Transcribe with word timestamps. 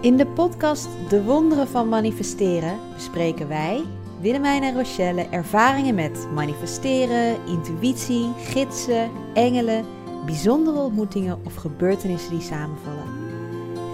In 0.00 0.16
de 0.16 0.26
podcast 0.26 0.88
De 1.08 1.22
Wonderen 1.22 1.68
van 1.68 1.88
Manifesteren 1.88 2.78
bespreken 2.94 3.48
wij, 3.48 3.82
Willemijn 4.20 4.62
en 4.62 4.74
Rochelle, 4.74 5.28
ervaringen 5.28 5.94
met 5.94 6.28
manifesteren, 6.34 7.36
intuïtie, 7.46 8.32
gidsen, 8.36 9.10
engelen, 9.34 9.84
bijzondere 10.26 10.78
ontmoetingen 10.78 11.40
of 11.44 11.54
gebeurtenissen 11.54 12.30
die 12.30 12.40
samenvallen. 12.40 13.06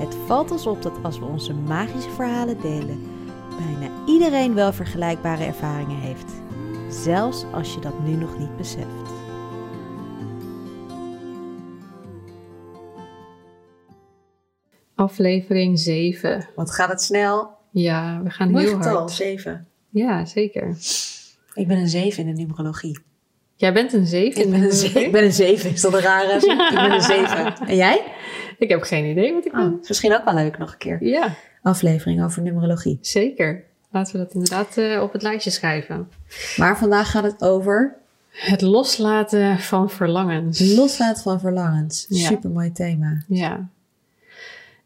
Het 0.01 0.17
valt 0.27 0.51
ons 0.51 0.67
op 0.67 0.83
dat 0.83 0.93
als 1.03 1.19
we 1.19 1.25
onze 1.25 1.55
magische 1.55 2.11
verhalen 2.11 2.61
delen, 2.61 3.03
bijna 3.49 3.93
iedereen 4.07 4.55
wel 4.55 4.73
vergelijkbare 4.73 5.45
ervaringen 5.45 6.01
heeft. 6.01 6.33
Zelfs 6.89 7.45
als 7.53 7.75
je 7.75 7.81
dat 7.81 8.05
nu 8.05 8.13
nog 8.13 8.39
niet 8.39 8.57
beseft. 8.57 9.14
Aflevering 14.95 15.79
7. 15.79 16.49
Wat 16.55 16.71
gaat 16.71 16.89
het 16.89 17.03
snel? 17.03 17.51
Ja, 17.71 18.21
we 18.25 18.31
gaan 18.31 18.51
Mooi 18.51 18.65
heel 18.67 18.77
getal, 18.77 18.97
hard. 18.97 19.11
7. 19.11 19.67
Ja, 19.91 20.25
zeker. 20.25 20.77
Ik 21.55 21.67
ben 21.69 21.77
een 21.79 21.89
7 21.89 22.27
in 22.27 22.35
de 22.35 22.41
numerologie. 22.41 22.99
Jij 23.57 23.73
bent 23.73 23.93
een 23.93 24.07
7 24.07 24.43
Ik 24.43 24.51
ben 24.51 24.63
een 24.63 24.73
7. 24.73 25.05
Ik 25.05 25.13
ben 25.13 25.25
een 25.25 25.33
7. 25.33 25.71
Is 25.71 25.81
dat 25.81 25.95
een 25.95 26.01
rare? 26.01 26.35
Ik 26.71 26.75
ben 26.75 26.91
een 26.93 27.01
7. 27.01 27.57
En 27.67 27.77
jij? 27.77 28.03
Ik 28.59 28.69
heb 28.69 28.83
geen 28.83 29.05
idee 29.05 29.33
wat 29.33 29.47
ik 29.47 29.53
ben. 29.53 29.73
Oh, 29.73 29.81
is 29.83 29.89
misschien 29.89 30.15
ook 30.15 30.25
wel 30.25 30.35
leuk 30.35 30.59
nog 30.59 30.73
een 30.73 30.79
keer. 30.79 31.05
Ja, 31.05 31.35
Aflevering 31.63 32.25
over 32.25 32.43
numerologie. 32.43 32.99
zeker. 33.01 33.65
Laten 33.91 34.13
we 34.13 34.19
dat 34.19 34.35
inderdaad 34.35 34.77
eh, 34.77 35.03
op 35.03 35.13
het 35.13 35.23
lijstje 35.23 35.51
schrijven. 35.51 36.09
Maar 36.57 36.79
vandaag 36.79 37.11
gaat 37.11 37.25
het 37.25 37.43
over 37.43 37.97
Het 38.31 38.61
loslaten 38.61 39.59
van 39.59 39.91
verlangens. 39.91 40.75
loslaten 40.77 41.23
van 41.23 41.41
verlangens. 41.41 42.07
Ja. 42.09 42.27
Super 42.27 42.51
mooi 42.51 42.73
thema. 42.73 43.23
Ja. 43.29 43.69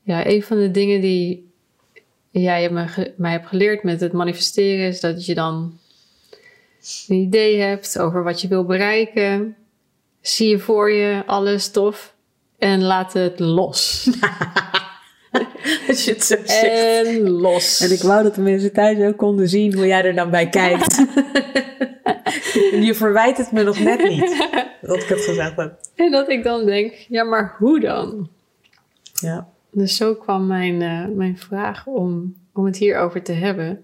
Ja, 0.08 0.26
een 0.26 0.42
van 0.42 0.58
de 0.58 0.70
dingen 0.70 1.00
die 1.00 1.52
jij 2.30 2.70
me 2.70 3.12
mij 3.16 3.30
hebt 3.30 3.46
geleerd 3.46 3.82
met 3.82 4.00
het 4.00 4.12
manifesteren 4.12 4.86
is 4.86 5.00
dat 5.00 5.26
je 5.26 5.34
dan 5.34 5.78
een 7.08 7.16
idee 7.16 7.60
hebt 7.60 7.98
over 7.98 8.22
wat 8.22 8.40
je 8.40 8.48
wil 8.48 8.64
bereiken. 8.64 9.56
Zie 10.20 10.48
je 10.48 10.58
voor 10.58 10.90
je 10.90 11.22
alles 11.26 11.70
tof 11.70 12.14
en 12.58 12.82
laat 12.82 13.12
het 13.12 13.38
los. 13.38 14.08
Als 15.88 16.04
je 16.04 16.12
het 16.12 16.24
zo 16.24 16.34
En 16.34 17.30
los. 17.30 17.80
En 17.80 17.92
ik 17.92 18.02
wou 18.02 18.22
dat 18.22 18.34
de 18.34 18.40
mensen 18.40 18.72
thuis 18.72 18.98
ook 18.98 19.16
konden 19.16 19.48
zien 19.48 19.74
hoe 19.74 19.86
jij 19.86 20.04
er 20.04 20.14
dan 20.14 20.30
bij 20.30 20.48
kijkt. 20.48 21.06
En 22.72 22.82
je 22.88 22.94
verwijt 22.94 23.36
het 23.36 23.52
me 23.52 23.62
nog 23.62 23.78
net 23.78 24.08
niet. 24.08 24.46
Dat 24.80 25.02
ik 25.02 25.08
het 25.08 25.20
gezegd 25.20 25.56
heb. 25.56 25.78
En 25.94 26.10
dat 26.10 26.28
ik 26.28 26.44
dan 26.44 26.66
denk, 26.66 26.92
ja, 26.92 27.24
maar 27.24 27.54
hoe 27.58 27.80
dan? 27.80 28.28
Ja. 29.12 29.48
Dus 29.70 29.96
zo 29.96 30.14
kwam 30.14 30.46
mijn, 30.46 30.82
eh, 30.82 31.04
mijn 31.14 31.38
vraag 31.38 31.86
om, 31.86 32.34
om 32.52 32.64
het 32.64 32.76
hierover 32.76 33.22
te 33.22 33.32
hebben. 33.32 33.82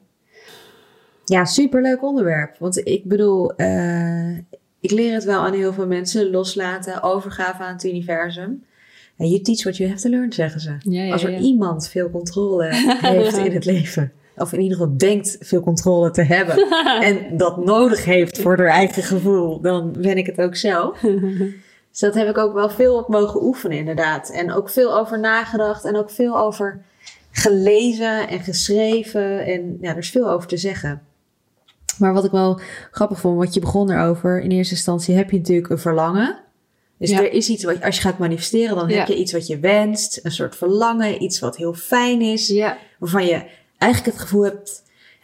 Ja, 1.24 1.44
superleuk 1.44 2.02
onderwerp. 2.02 2.56
Want 2.58 2.86
ik 2.86 3.04
bedoel, 3.04 3.56
eh, 3.56 4.36
ik 4.80 4.90
leer 4.90 5.12
het 5.12 5.24
wel 5.24 5.40
aan 5.40 5.52
heel 5.52 5.72
veel 5.72 5.86
mensen. 5.86 6.30
Loslaten, 6.30 7.02
overgave 7.02 7.62
aan 7.62 7.72
het 7.72 7.84
universum. 7.84 8.64
En 9.16 9.28
you 9.28 9.40
teach 9.40 9.62
what 9.62 9.76
you 9.76 9.90
have 9.90 10.02
to 10.02 10.10
learn, 10.10 10.32
zeggen 10.32 10.60
ze. 10.60 10.76
Ja, 10.80 11.02
ja, 11.02 11.12
Als 11.12 11.24
er 11.24 11.30
ja. 11.30 11.38
iemand 11.38 11.88
veel 11.88 12.10
controle 12.10 12.68
heeft 13.00 13.36
in 13.36 13.52
het 13.52 13.64
leven. 13.64 14.12
Of 14.36 14.52
in 14.52 14.60
ieder 14.60 14.78
geval 14.78 14.96
denkt 14.96 15.36
veel 15.40 15.60
controle 15.60 16.10
te 16.10 16.22
hebben. 16.22 16.68
en 17.08 17.36
dat 17.36 17.64
nodig 17.64 18.04
heeft 18.04 18.40
voor 18.40 18.58
haar 18.58 18.66
eigen 18.66 19.02
gevoel. 19.02 19.60
Dan 19.60 19.94
ben 19.98 20.16
ik 20.16 20.26
het 20.26 20.40
ook 20.40 20.56
zelf. 20.56 21.00
Dus 21.94 22.02
dat 22.02 22.14
heb 22.14 22.28
ik 22.28 22.38
ook 22.38 22.52
wel 22.52 22.70
veel 22.70 22.96
op 22.96 23.08
mogen 23.08 23.42
oefenen 23.42 23.78
inderdaad. 23.78 24.30
En 24.30 24.52
ook 24.52 24.70
veel 24.70 24.98
over 24.98 25.20
nagedacht. 25.20 25.84
En 25.84 25.96
ook 25.96 26.10
veel 26.10 26.38
over 26.38 26.84
gelezen 27.30 28.28
en 28.28 28.40
geschreven. 28.40 29.44
En 29.46 29.78
ja, 29.80 29.90
er 29.90 29.96
is 29.98 30.10
veel 30.10 30.30
over 30.30 30.48
te 30.48 30.56
zeggen. 30.56 31.02
Maar 31.98 32.12
wat 32.12 32.24
ik 32.24 32.30
wel 32.30 32.60
grappig 32.90 33.20
vond, 33.20 33.36
wat 33.36 33.54
je 33.54 33.60
begon 33.60 33.90
erover. 33.90 34.40
In 34.40 34.50
eerste 34.50 34.74
instantie 34.74 35.14
heb 35.14 35.30
je 35.30 35.36
natuurlijk 35.36 35.70
een 35.70 35.78
verlangen. 35.78 36.38
Dus 36.98 37.10
Ja. 37.10 37.18
er 37.18 37.32
is 37.32 37.48
iets 37.48 37.64
wat, 37.64 37.82
als 37.82 37.96
je 37.96 38.02
gaat 38.02 38.18
manifesteren, 38.18 38.76
dan 38.76 38.90
heb 38.90 39.06
je 39.08 39.16
iets 39.16 39.32
wat 39.32 39.46
je 39.46 39.58
wenst. 39.58 40.20
Een 40.22 40.32
soort 40.32 40.56
verlangen, 40.56 41.22
iets 41.22 41.38
wat 41.38 41.56
heel 41.56 41.74
fijn 41.74 42.20
is. 42.20 42.48
Ja, 42.48 42.78
Waarvan 42.98 43.26
je 43.26 43.44
eigenlijk 43.78 44.12
het 44.12 44.22
gevoel 44.22 44.44
hebt, 44.44 44.82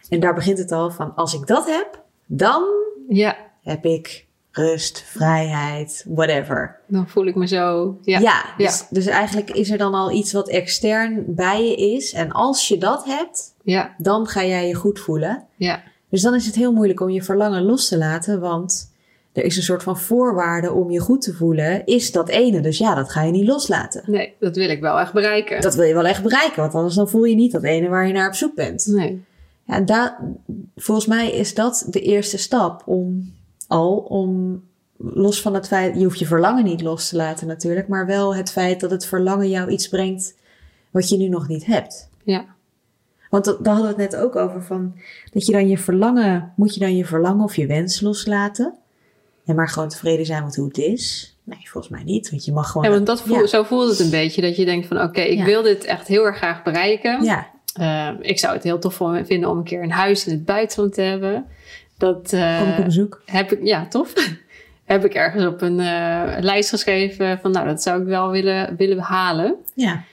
en 0.09 0.19
daar 0.19 0.33
begint 0.33 0.57
het 0.57 0.71
al 0.71 0.91
van, 0.91 1.15
als 1.15 1.33
ik 1.33 1.47
dat 1.47 1.65
heb, 1.65 2.03
dan 2.25 2.63
ja, 3.07 3.37
heb 3.63 3.85
ik 3.85 4.25
rust, 4.51 5.03
vrijheid, 5.07 6.05
whatever. 6.07 6.79
dan 6.87 7.07
voel 7.09 7.25
ik 7.25 7.35
me 7.35 7.47
zo. 7.47 7.97
Ja, 8.01 8.19
Ja, 8.19 8.43
dus, 8.57 8.85
dus 8.89 9.05
eigenlijk 9.05 9.49
is 9.51 9.69
er 9.69 9.77
dan 9.77 9.93
al 9.93 10.11
iets 10.11 10.33
wat 10.33 10.49
extern 10.49 11.23
bij 11.27 11.67
je 11.67 11.75
is. 11.75 12.13
En 12.13 12.31
als 12.31 12.67
je 12.67 12.77
dat 12.77 13.05
hebt, 13.05 13.53
ja, 13.63 13.95
dan 13.97 14.27
ga 14.27 14.45
jij 14.45 14.67
je 14.67 14.73
goed 14.73 14.99
voelen. 14.99 15.43
ja, 15.55 15.83
Dus 16.09 16.21
dan 16.21 16.35
is 16.35 16.45
het 16.45 16.55
heel 16.55 16.73
moeilijk 16.73 16.99
om 16.99 17.09
je 17.09 17.23
verlangen 17.23 17.63
los 17.63 17.87
te 17.87 17.97
laten, 17.97 18.39
want 18.39 18.91
er 19.33 19.43
is 19.43 19.57
een 19.57 19.63
soort 19.63 19.83
van 19.83 19.97
voorwaarde 19.97 20.71
om 20.71 20.91
je 20.91 20.99
goed 20.99 21.21
te 21.21 21.33
voelen, 21.33 21.85
is 21.85 22.11
dat 22.11 22.29
ene. 22.29 22.59
Dus 22.59 22.77
ja, 22.77 22.95
dat 22.95 23.11
ga 23.11 23.23
je 23.23 23.31
niet 23.31 23.47
loslaten. 23.47 24.03
Nee, 24.05 24.33
dat 24.39 24.55
wil 24.55 24.69
ik 24.69 24.81
wel 24.81 24.99
echt 24.99 25.13
bereiken. 25.13 25.61
Dat 25.61 25.75
wil 25.75 25.85
je 25.85 25.93
wel 25.93 26.05
echt 26.05 26.23
bereiken, 26.23 26.61
want 26.61 26.75
anders 26.75 26.95
dan 26.95 27.09
voel 27.09 27.23
je 27.23 27.35
niet 27.35 27.51
dat 27.51 27.63
ene 27.63 27.89
waar 27.89 28.07
je 28.07 28.13
naar 28.13 28.27
op 28.27 28.35
zoek 28.35 28.55
bent. 28.55 28.85
Nee, 28.85 29.23
Ja, 29.63 29.73
en 29.75 29.85
daar, 29.85 30.19
volgens 30.75 31.07
mij 31.07 31.31
is 31.31 31.53
dat 31.53 31.85
de 31.89 32.01
eerste 32.01 32.37
stap 32.37 32.81
om 32.85 33.33
al 33.71 33.97
om 33.97 34.61
los 34.97 35.41
van 35.41 35.53
het 35.53 35.67
feit, 35.67 35.95
je 35.97 36.03
hoeft 36.03 36.19
je 36.19 36.25
verlangen 36.25 36.63
niet 36.63 36.81
los 36.81 37.09
te 37.09 37.15
laten 37.15 37.47
natuurlijk, 37.47 37.87
maar 37.87 38.05
wel 38.05 38.35
het 38.35 38.51
feit 38.51 38.79
dat 38.79 38.91
het 38.91 39.05
verlangen 39.05 39.49
jou 39.49 39.69
iets 39.69 39.87
brengt 39.89 40.35
wat 40.91 41.09
je 41.09 41.17
nu 41.17 41.27
nog 41.27 41.47
niet 41.47 41.65
hebt. 41.65 42.09
ja, 42.23 42.45
Want 43.29 43.45
dat, 43.45 43.63
daar 43.63 43.73
hadden 43.73 43.95
we 43.95 44.01
het 44.01 44.11
net 44.11 44.21
ook 44.21 44.35
over 44.35 44.63
van 44.63 44.93
dat 45.33 45.45
je 45.45 45.51
dan 45.51 45.67
je 45.67 45.77
verlangen, 45.77 46.53
moet 46.55 46.73
je 46.73 46.79
dan 46.79 46.95
je 46.95 47.05
verlangen 47.05 47.43
of 47.43 47.55
je 47.55 47.65
wens 47.67 48.01
loslaten? 48.01 48.73
En 49.45 49.55
maar 49.55 49.69
gewoon 49.69 49.89
tevreden 49.89 50.25
zijn 50.25 50.43
met 50.43 50.55
hoe 50.55 50.67
het 50.67 50.77
is? 50.77 51.35
Nee, 51.43 51.59
volgens 51.69 51.93
mij 51.93 52.03
niet, 52.03 52.29
want 52.29 52.45
je 52.45 52.51
mag 52.51 52.67
gewoon. 52.71 52.87
ja 52.87 52.93
want 52.93 53.05
dat 53.05 53.21
voel, 53.21 53.39
ja. 53.39 53.47
zo 53.47 53.63
voelt 53.63 53.89
het 53.89 53.99
een 53.99 54.09
beetje. 54.09 54.41
Dat 54.41 54.55
je 54.55 54.65
denkt 54.65 54.87
van, 54.87 55.01
oké, 55.01 55.21
ik 55.21 55.37
Ja. 55.37 55.45
wil 55.45 55.61
dit 55.61 55.83
echt 55.83 56.07
heel 56.07 56.25
erg 56.25 56.37
graag 56.37 56.63
bereiken. 56.63 57.23
Ja, 57.23 57.49
Eh, 57.73 58.09
ik 58.19 58.39
zou 58.39 58.53
het 58.53 58.63
heel 58.63 58.79
tof 58.79 58.95
vinden 59.23 59.49
om 59.49 59.57
een 59.57 59.63
keer 59.63 59.83
een 59.83 59.91
huis 59.91 60.25
in 60.27 60.33
het 60.33 60.45
buitenland 60.45 60.93
te 60.93 61.01
hebben. 61.01 61.45
Dat 62.01 62.33
eh, 62.33 62.59
kom 62.59 62.67
ik 62.69 62.77
op 62.77 62.85
bezoek. 62.85 63.21
heb 63.25 63.51
ik, 63.51 63.59
ja, 63.63 63.85
tof. 63.87 64.13
heb 64.85 65.05
ik 65.05 65.13
ergens 65.13 65.45
op 65.45 65.61
een 65.61 65.79
eh, 65.79 66.33
lijst 66.39 66.69
geschreven 66.69 67.39
van, 67.41 67.51
nou, 67.51 67.67
dat 67.67 67.81
zou 67.81 68.01
ik 68.01 68.07
wel 68.07 68.31
willen, 68.31 68.75
willen 68.77 68.99
halen. 68.99 69.55
Ja, 69.73 70.03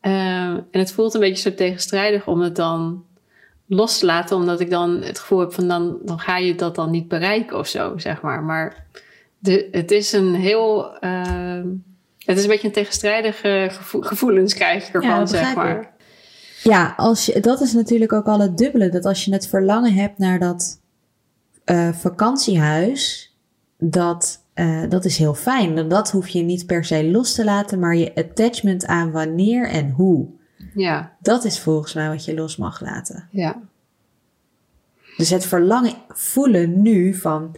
Eh, 0.00 0.12
en 0.50 0.66
het 0.70 0.92
voelt 0.92 1.14
een 1.14 1.20
beetje 1.20 1.50
zo 1.50 1.54
tegenstrijdig 1.56 2.26
om 2.26 2.40
het 2.40 2.56
dan 2.56 3.04
los 3.66 3.98
te 3.98 4.06
laten, 4.06 4.36
omdat 4.36 4.60
ik 4.60 4.70
dan 4.70 5.02
het 5.02 5.18
gevoel 5.18 5.38
heb 5.40 5.52
van 5.52 5.68
dan, 5.68 5.98
dan 6.04 6.18
ga 6.18 6.36
je 6.38 6.54
dat 6.54 6.74
dan 6.74 6.90
niet 6.90 7.08
bereiken 7.08 7.58
of 7.58 7.66
zo, 7.66 7.98
zeg 7.98 8.20
maar. 8.20 8.42
Maar 8.42 8.84
de, 9.38 9.68
het 9.72 9.90
is 9.90 10.12
een 10.12 10.34
heel, 10.34 10.92
het 12.24 12.36
is 12.36 12.42
een 12.42 12.48
beetje 12.48 12.66
een 12.66 12.72
tegenstrijdige 12.72 13.68
gevo- 13.70 14.00
gevoelens 14.00 14.54
krijg 14.54 14.86
ik 14.86 14.92
Ja, 14.92 15.00
ervan, 15.00 15.18
dat 15.18 15.28
zeg 15.30 15.54
maar. 15.54 15.80
ik. 15.80 15.88
Ja, 16.62 16.94
als 16.96 17.26
je, 17.26 17.40
dat 17.40 17.60
is 17.60 17.72
natuurlijk 17.72 18.12
ook 18.12 18.26
al 18.26 18.40
het 18.40 18.58
dubbele. 18.58 18.88
Dat 18.88 19.04
als 19.04 19.24
je 19.24 19.32
het 19.32 19.48
verlangen 19.48 19.92
hebt 19.94 20.18
naar 20.18 20.38
dat 20.38 20.80
eh, 21.68 21.92
vakantiehuis, 21.92 23.32
dat, 23.78 24.44
eh, 24.54 24.82
dat 24.88 25.04
is 25.04 25.16
heel 25.18 25.34
fijn. 25.34 25.78
En 25.78 25.88
dat 25.88 26.10
hoef 26.10 26.28
je 26.28 26.42
niet 26.42 26.66
per 26.66 26.84
se 26.84 27.10
los 27.10 27.34
te 27.34 27.44
laten, 27.44 27.78
maar 27.78 27.96
je 27.96 28.14
attachment 28.14 28.86
aan 28.86 29.10
wanneer 29.10 29.68
en 29.68 29.90
hoe. 29.90 30.26
Ja, 30.74 31.16
Dat 31.20 31.44
is 31.44 31.60
volgens 31.60 31.94
mij 31.94 32.08
wat 32.08 32.24
je 32.24 32.34
los 32.34 32.56
mag 32.56 32.80
laten. 32.80 33.28
ja, 33.30 33.60
Dus 35.16 35.30
het 35.30 35.46
verlangen 35.46 35.94
voelen 36.08 36.82
nu 36.82 37.14
van, 37.14 37.56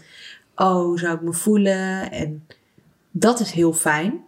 oh, 0.56 0.97
zou 0.98 1.15
ik 1.15 1.21
me 1.22 1.32
voelen? 1.32 2.10
En 2.10 2.47
dat 3.10 3.41
is 3.41 3.50
heel 3.50 3.72
fijn. 3.72 4.21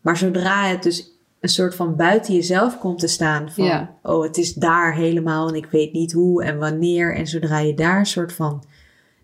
Maar 0.00 0.16
zodra 0.16 0.66
het 0.66 0.82
dus 0.82 1.10
een 1.40 1.48
soort 1.48 1.74
van 1.74 1.96
buiten 1.96 2.34
jezelf 2.34 2.78
komt 2.78 2.98
te 2.98 3.06
staan 3.06 3.50
van, 3.50 3.64
Ja. 3.64 3.94
oh, 4.02 4.22
het 4.22 4.36
is 4.38 4.54
daar 4.54 4.94
helemaal 4.94 5.48
en 5.48 5.54
ik 5.54 5.66
weet 5.66 5.92
niet 5.92 6.12
hoe 6.12 6.44
en 6.44 6.58
wanneer. 6.58 7.14
En 7.16 7.26
zodra 7.26 7.58
je 7.58 7.74
daar 7.74 7.98
een 7.98 8.06
soort 8.06 8.32
van 8.32 8.62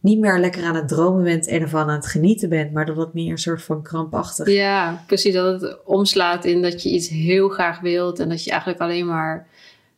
niet 0.09 0.19
meer 0.21 0.39
lekker 0.39 0.65
aan 0.65 0.75
het 0.75 0.89
dromen 0.89 1.25
bent 1.25 1.47
en 1.47 1.61
ervan 1.61 1.81
aan 1.89 1.95
het 1.97 2.07
genieten 2.07 2.49
bent, 2.49 2.73
maar 2.73 2.87
dat 2.87 2.97
het 2.97 3.15
meer 3.15 3.31
een 3.31 3.39
soort 3.39 3.63
van 3.63 3.83
krampachtig. 3.83 4.49
ja, 4.49 5.03
precies. 5.07 5.35
Dat 5.35 5.61
het 5.61 5.79
omslaat 5.85 6.45
in 6.45 6.63
dat 6.63 6.83
je 6.83 6.89
iets 6.91 7.09
heel 7.09 7.49
graag 7.49 7.81
wilt 7.81 8.19
en 8.19 8.29
dat 8.29 8.45
je 8.45 8.51
eigenlijk 8.51 8.81
alleen 8.81 9.07
maar 9.07 9.47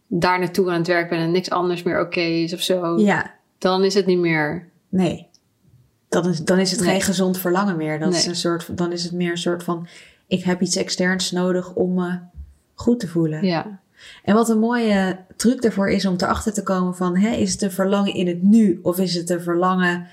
daar 0.06 0.38
naartoe 0.38 0.70
aan 0.70 0.78
het 0.78 0.86
werk 0.86 1.08
bent 1.08 1.22
en 1.22 1.30
niks 1.30 1.50
anders 1.50 1.82
meer 1.82 2.00
oké 2.00 2.20
is 2.20 2.52
of 2.54 2.60
zo. 2.60 2.98
Ja, 2.98 3.34
Dan 3.58 3.84
is 3.84 3.94
het 3.94 4.06
niet 4.06 4.18
meer, 4.18 4.68
nee. 4.88 5.28
Dan 6.08 6.28
is, 6.28 6.38
dan 6.38 6.58
is 6.58 6.70
het 6.70 6.80
Nee. 6.80 6.88
geen 6.90 7.00
gezond 7.02 7.38
verlangen 7.38 7.76
meer. 7.76 7.98
Dat 7.98 8.14
is 8.14 8.26
een 8.26 8.36
soort, 8.36 8.76
dan 8.76 8.92
is 8.92 9.02
het 9.02 9.12
meer 9.12 9.30
een 9.30 9.36
soort 9.38 9.62
van, 9.62 9.86
ik 10.26 10.42
heb 10.44 10.60
iets 10.60 10.76
externs 10.76 11.30
nodig 11.30 11.72
om 11.74 11.94
me 11.94 12.18
goed 12.74 13.00
te 13.00 13.08
voelen. 13.08 13.44
ja, 13.44 13.80
En 14.24 14.34
wat 14.34 14.48
een 14.48 14.58
mooie 14.58 15.18
truc 15.40 15.62
daarvoor 15.62 15.90
is 15.90 16.06
om 16.06 16.14
erachter 16.16 16.52
te 16.52 16.62
komen 16.62 16.96
van, 16.96 17.16
hè, 17.16 17.30
is 17.30 17.52
het 17.52 17.62
een 17.62 17.70
verlangen 17.70 18.14
in 18.14 18.26
het 18.26 18.42
nu? 18.42 18.78
Of 18.82 18.98
is 18.98 19.14
het 19.14 19.30
een 19.30 19.40
verlangen 19.42 20.06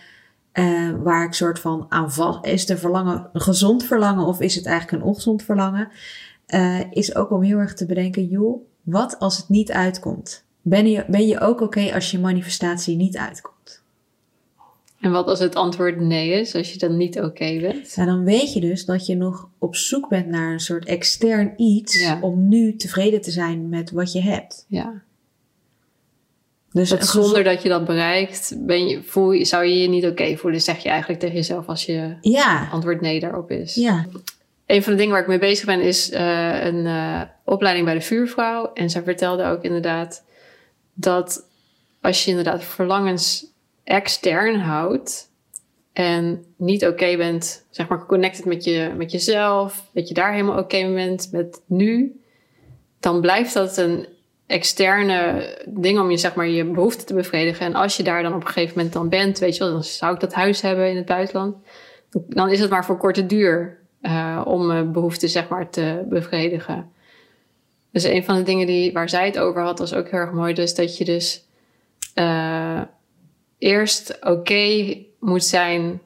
eh, 0.52 0.92
waar 1.04 1.26
ik 1.26 1.34
soort 1.34 1.60
van 1.60 1.86
aan 1.90 2.12
vast... 2.12 2.46
Is 2.46 2.62
het 2.62 2.70
een 2.70 2.78
verlangen, 2.78 3.30
een 3.34 3.42
gezond 3.42 3.84
verlangen 3.84 4.26
of 4.26 4.40
is 4.40 4.56
het 4.56 4.66
eigenlijk 4.66 5.02
een 5.02 5.10
ongezond 5.10 5.44
verlangen? 5.44 5.90
Eh, 6.46 6.80
is 6.92 7.16
ook 7.16 7.32
om 7.32 7.42
heel 7.42 7.58
erg 7.58 7.74
te 7.74 7.86
bedenken, 7.86 8.26
joh, 8.26 8.62
Wat 8.84 9.20
als 9.20 9.38
het 9.38 9.50
niet 9.50 9.72
uitkomt? 9.72 10.44
Ben 10.62 10.88
je, 10.92 11.06
ben 11.08 11.28
je 11.28 11.40
ook 11.40 11.62
oké 11.62 11.94
als 11.94 12.12
je 12.12 12.20
manifestatie 12.20 12.96
niet 12.96 13.18
uitkomt? 13.18 13.82
En 15.00 15.12
wat 15.12 15.28
als 15.28 15.40
het 15.40 15.56
antwoord 15.56 16.00
nee 16.00 16.30
is, 16.32 16.56
als 16.56 16.74
je 16.74 16.80
dan 16.80 16.98
niet 16.98 17.20
oké 17.20 17.60
bent? 17.60 17.94
Ja, 17.96 18.06
dan 18.06 18.24
weet 18.24 18.54
je 18.54 18.60
dus 18.60 18.86
dat 18.86 19.06
je 19.06 19.16
nog 19.16 19.50
op 19.58 19.76
zoek 19.76 20.10
bent 20.10 20.28
naar 20.28 20.52
een 20.52 20.60
soort 20.60 20.86
extern 20.86 21.54
iets 21.58 22.00
Ja. 22.00 22.20
om 22.22 22.48
nu 22.48 22.76
tevreden 22.76 23.22
te 23.22 23.32
zijn 23.32 23.70
met 23.70 23.92
wat 23.92 24.12
je 24.12 24.22
hebt. 24.22 24.66
Ja. 24.68 25.02
Dus 26.78 26.90
Dat 26.90 27.08
zonder 27.08 27.44
dat 27.44 27.62
je 27.62 27.70
dat 27.70 27.86
bereikt, 27.86 28.56
ben 28.58 28.88
je, 28.88 29.04
voel, 29.04 29.46
zou 29.46 29.66
je 29.66 29.82
je 29.82 29.88
niet 29.90 30.06
oké 30.06 30.36
voelen, 30.36 30.62
zeg 30.62 30.84
je 30.84 30.90
eigenlijk 30.90 31.20
tegen 31.20 31.36
jezelf 31.36 31.68
als 31.68 31.86
je 31.86 32.18
Ja, 32.22 32.68
antwoord 32.72 33.02
nee 33.02 33.20
daarop 33.20 33.52
is. 33.52 33.76
ja, 33.76 34.06
Een 34.66 34.84
van 34.84 34.92
de 34.92 34.98
dingen 34.98 35.14
waar 35.14 35.22
ik 35.22 35.28
mee 35.28 35.40
bezig 35.40 35.66
ben 35.66 35.82
is 35.82 36.10
eh, 36.10 36.66
een 36.66 36.86
eh, 36.86 37.22
opleiding 37.46 37.86
bij 37.86 37.96
de 37.96 38.02
vuurvrouw. 38.02 38.74
En 38.74 38.90
zij 38.90 39.04
vertelde 39.04 39.46
ook 39.46 39.64
inderdaad 39.64 40.24
dat 40.94 41.46
als 42.02 42.24
je 42.24 42.30
inderdaad 42.30 42.64
verlangens 42.64 43.46
extern 43.84 44.60
houdt 44.60 45.30
en 45.94 46.44
niet 46.58 46.86
oké 46.86 47.18
bent, 47.18 47.66
zeg 47.70 47.88
maar 47.88 48.06
connected 48.06 48.46
met, 48.46 48.64
je, 48.64 48.92
met 48.98 49.12
jezelf, 49.12 49.84
dat 49.94 50.08
je 50.08 50.14
daar 50.14 50.32
helemaal 50.32 50.60
oké 50.60 50.94
bent 50.94 51.30
met 51.32 51.62
nu, 51.66 52.22
dan 53.00 53.22
blijft 53.22 53.54
dat 53.54 53.78
een 53.78 54.08
externe 54.48 55.50
ding 55.66 56.00
om 56.00 56.12
je, 56.12 56.18
zeg 56.18 56.36
maar, 56.36 56.48
je 56.48 56.66
behoefte 56.66 57.04
te 57.04 57.14
bevredigen. 57.14 57.66
En 57.66 57.76
als 57.76 57.98
je 57.98 58.04
daar 58.04 58.24
dan 58.24 58.34
op 58.34 58.42
een 58.42 58.48
gegeven 58.48 58.74
moment 58.76 58.94
dan 58.94 59.10
bent, 59.10 59.40
weet 59.40 59.58
je 59.58 59.64
wel, 59.64 59.74
dan 59.74 59.84
zou 59.84 60.14
ik 60.14 60.20
dat 60.20 60.34
huis 60.34 60.62
hebben 60.62 60.90
in 60.90 60.96
het 60.96 61.06
buitenland. 61.06 61.56
Dan 62.28 62.50
is 62.50 62.60
het 62.60 62.70
maar 62.70 62.86
voor 62.86 62.98
korte 62.98 63.26
duur 63.26 63.78
eh, 64.02 64.42
om 64.46 64.92
behoeften, 64.92 65.30
zeg 65.30 65.48
maar, 65.48 65.70
te 65.70 66.06
bevredigen. 66.10 66.92
Dus 67.92 68.04
een 68.04 68.24
van 68.24 68.36
de 68.36 68.44
dingen 68.44 68.68
die, 68.68 68.92
waar 68.92 69.10
zij 69.10 69.26
het 69.26 69.40
over 69.40 69.62
had, 69.62 69.80
was 69.80 69.94
ook 69.94 70.10
heel 70.10 70.20
erg 70.20 70.32
mooi. 70.32 70.54
Dus 70.54 70.76
dat 70.76 70.98
je 70.98 71.06
dus 71.06 71.46
eh, 72.14 72.82
eerst 73.58 74.18
oké 74.22 74.98
moet 75.20 75.46
zijn 75.46 76.02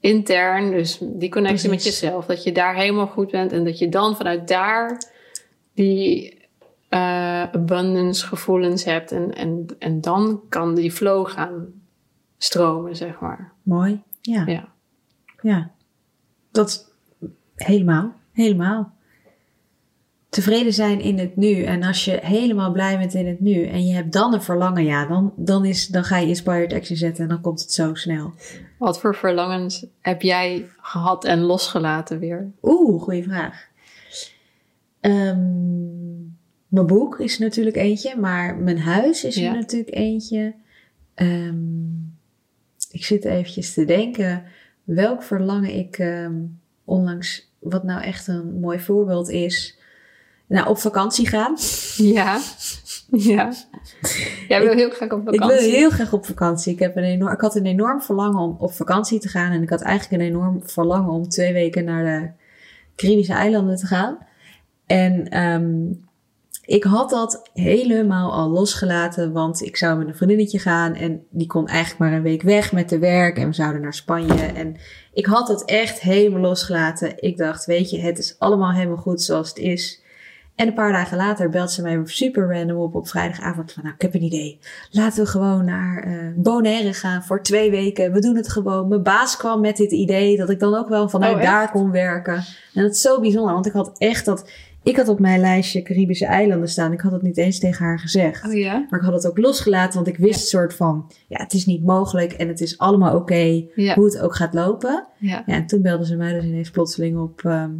intern. 0.00 0.70
Dus 0.70 0.98
die 1.00 1.30
connectie 1.30 1.70
met 1.70 1.84
jezelf. 1.84 2.26
Dat 2.26 2.42
je 2.42 2.52
daar 2.52 2.74
helemaal 2.74 3.06
goed 3.06 3.30
bent. 3.30 3.52
En 3.52 3.64
dat 3.64 3.78
je 3.78 3.88
dan 3.88 4.16
vanuit 4.16 4.48
daar 4.48 5.02
die 5.74 6.35
eh, 6.88 7.42
abundance 7.42 8.26
gevoelens 8.26 8.84
hebt. 8.84 9.12
En, 9.12 9.34
en, 9.34 9.66
en 9.78 10.00
dan 10.00 10.40
kan 10.48 10.74
die 10.74 10.92
flow 10.92 11.28
gaan 11.28 11.66
stromen, 12.38 12.96
zeg 12.96 13.20
maar. 13.20 13.52
mooi. 13.62 14.02
Ja, 14.20 14.42
Ja. 14.46 14.68
ja. 15.42 15.70
Dat 16.50 16.92
helemaal, 17.54 18.12
helemaal. 18.32 18.94
Tevreden 20.28 20.72
zijn 20.72 21.00
in 21.00 21.18
het 21.18 21.36
nu. 21.36 21.62
En 21.62 21.82
als 21.82 22.04
je 22.04 22.18
helemaal 22.22 22.72
blij 22.72 22.98
bent 22.98 23.14
in 23.14 23.26
het 23.26 23.40
nu 23.40 23.66
en 23.66 23.86
je 23.86 23.94
hebt 23.94 24.12
dan 24.12 24.34
een 24.34 24.42
verlangen, 24.42 24.84
ja, 24.84 25.06
dan, 25.06 25.32
dan, 25.36 25.64
is, 25.64 25.86
dan 25.86 26.04
ga 26.04 26.16
je 26.18 26.26
inspired 26.28 26.72
action 26.72 26.96
zetten 26.96 27.22
en 27.22 27.28
dan 27.28 27.40
komt 27.40 27.60
het 27.60 27.72
zo 27.72 27.94
snel. 27.94 28.32
Wat 28.78 29.00
voor 29.00 29.14
verlangens 29.14 29.86
heb 30.00 30.22
jij 30.22 30.68
gehad 30.80 31.24
en 31.24 31.40
losgelaten 31.40 32.18
weer? 32.18 32.50
Oeh, 32.62 33.02
goede 33.02 33.22
vraag. 33.22 33.66
Ehm, 35.00 36.15
mijn 36.68 36.86
boek 36.86 37.20
is 37.20 37.38
natuurlijk 37.38 37.76
eentje, 37.76 38.16
maar 38.16 38.56
mijn 38.56 38.78
huis 38.78 39.24
is 39.24 39.34
Ja. 39.36 39.48
er 39.50 39.54
natuurlijk 39.56 39.94
eentje. 39.94 40.54
Ehm, 41.14 41.56
ik 42.90 43.04
zit 43.04 43.24
eventjes 43.24 43.74
te 43.74 43.84
denken 43.84 44.44
welk 44.84 45.22
verlangen 45.22 45.74
ik 45.74 45.98
ehm, 45.98 46.34
onlangs, 46.84 47.52
wat 47.58 47.84
nou 47.84 48.02
echt 48.02 48.26
een 48.26 48.60
mooi 48.60 48.78
voorbeeld 48.80 49.28
is. 49.28 49.78
Nou, 50.48 50.68
op 50.68 50.78
vakantie 50.78 51.28
gaan. 51.28 51.56
Ja. 51.96 52.40
Ja. 53.10 53.52
Jij 54.48 54.60
wil 54.62 54.72
heel 54.72 54.90
graag 54.90 55.10
op 55.12 55.28
Ik 55.32 55.40
vakantie. 55.40 55.70
wil 55.70 55.78
heel 55.78 55.90
graag 55.90 56.12
op 56.12 56.26
vakantie. 56.26 56.72
Ik, 56.72 56.78
heb 56.78 56.96
een 56.96 57.02
enorm, 57.04 57.32
ik 57.32 57.40
had 57.40 57.56
een 57.56 57.66
enorm 57.66 58.02
verlangen 58.02 58.40
om 58.40 58.56
op 58.58 58.72
vakantie 58.72 59.18
te 59.20 59.28
gaan. 59.28 59.52
En 59.52 59.62
ik 59.62 59.70
had 59.70 59.80
eigenlijk 59.80 60.22
een 60.22 60.28
enorm 60.28 60.68
verlangen 60.68 61.10
om 61.12 61.28
twee 61.28 61.52
weken 61.52 61.84
naar 61.84 62.04
de 62.04 62.30
Caribische 62.96 63.32
eilanden 63.32 63.76
te 63.76 63.86
gaan. 63.86 64.18
En 64.86 65.28
ehm, 65.28 65.92
ik 66.66 66.84
had 66.84 67.10
dat 67.10 67.50
helemaal 67.52 68.32
al 68.32 68.48
losgelaten, 68.48 69.32
want 69.32 69.62
ik 69.62 69.76
zou 69.76 69.98
met 69.98 70.08
een 70.08 70.16
vriendinnetje 70.16 70.58
gaan. 70.58 70.94
En 70.94 71.26
die 71.30 71.46
kon 71.46 71.66
eigenlijk 71.66 71.98
maar 71.98 72.12
een 72.12 72.22
week 72.22 72.42
weg 72.42 72.72
met 72.72 72.88
de 72.88 72.98
werk. 72.98 73.38
En 73.38 73.46
we 73.46 73.54
zouden 73.54 73.82
naar 73.82 73.94
Spanje. 73.94 74.42
En 74.42 74.76
ik 75.12 75.26
had 75.26 75.48
het 75.48 75.64
echt 75.64 76.00
helemaal 76.00 76.40
losgelaten. 76.40 77.22
Ik 77.22 77.36
dacht, 77.36 77.64
weet 77.64 77.90
je, 77.90 78.00
het 78.00 78.18
is 78.18 78.36
allemaal 78.38 78.72
helemaal 78.72 78.96
goed 78.96 79.22
zoals 79.22 79.48
het 79.48 79.58
is. 79.58 80.04
En 80.54 80.66
een 80.66 80.74
paar 80.74 80.92
dagen 80.92 81.16
later 81.16 81.48
belt 81.48 81.70
ze 81.70 81.82
mij 81.82 82.00
super 82.04 82.52
random 82.52 82.76
op 82.76 82.94
op 82.94 83.08
vrijdagavond 83.08 83.72
van, 83.72 83.82
nou, 83.82 83.94
ik 83.94 84.02
heb 84.02 84.14
een 84.14 84.22
idee. 84.22 84.58
Laten 84.90 85.24
we 85.24 85.30
gewoon 85.30 85.64
naar 85.64 86.02
eh 86.02 86.12
Bonaire 86.36 86.92
gaan 86.92 87.22
voor 87.22 87.42
twee 87.42 87.70
weken. 87.70 88.12
We 88.12 88.20
doen 88.20 88.36
het 88.36 88.48
gewoon. 88.48 88.88
Mijn 88.88 89.02
baas 89.02 89.36
kwam 89.36 89.60
met 89.60 89.76
dit 89.76 89.92
idee 89.92 90.36
dat 90.36 90.50
ik 90.50 90.58
dan 90.58 90.74
ook 90.74 90.88
wel 90.88 91.08
vanuit 91.08 91.36
Oh, 91.36 91.42
daar 91.42 91.70
kon 91.70 91.90
werken. 91.90 92.44
En 92.74 92.82
dat 92.82 92.90
is 92.90 93.00
zo 93.00 93.20
bijzonder, 93.20 93.52
want 93.52 93.66
ik 93.66 93.72
had 93.72 93.98
echt 93.98 94.24
dat... 94.24 94.50
Ik 94.86 94.96
had 94.96 95.08
op 95.08 95.18
mijn 95.20 95.40
lijstje 95.40 95.82
Caribische 95.82 96.26
eilanden 96.26 96.68
staan. 96.68 96.92
Ik 96.92 97.00
had 97.00 97.12
het 97.12 97.22
niet 97.22 97.36
eens 97.36 97.58
tegen 97.58 97.84
haar 97.84 97.98
gezegd. 97.98 98.44
Oh 98.46 98.52
ja? 98.52 98.86
Maar 98.90 98.98
ik 99.00 99.04
had 99.04 99.14
het 99.14 99.26
ook 99.26 99.38
losgelaten, 99.38 99.94
want 99.94 100.06
ik 100.06 100.16
wist 100.16 100.48
soort 100.48 100.74
van... 100.74 101.10
Ja, 101.28 101.42
het 101.42 101.52
is 101.52 101.66
niet 101.66 101.84
mogelijk 101.84 102.32
en 102.32 102.48
het 102.48 102.60
is 102.60 102.78
allemaal 102.78 103.16
oké 103.16 103.64
Ja. 103.74 103.94
hoe 103.94 104.04
het 104.04 104.20
ook 104.20 104.34
gaat 104.36 104.54
lopen. 104.54 105.06
Ja. 105.18 105.42
Ja, 105.46 105.54
en 105.54 105.66
toen 105.66 105.82
belden 105.82 106.06
ze 106.06 106.16
mij 106.16 106.32
dus 106.32 106.44
ineens 106.44 106.70
plotseling 106.70 107.18
op 107.18 107.44
ehm, 107.44 107.70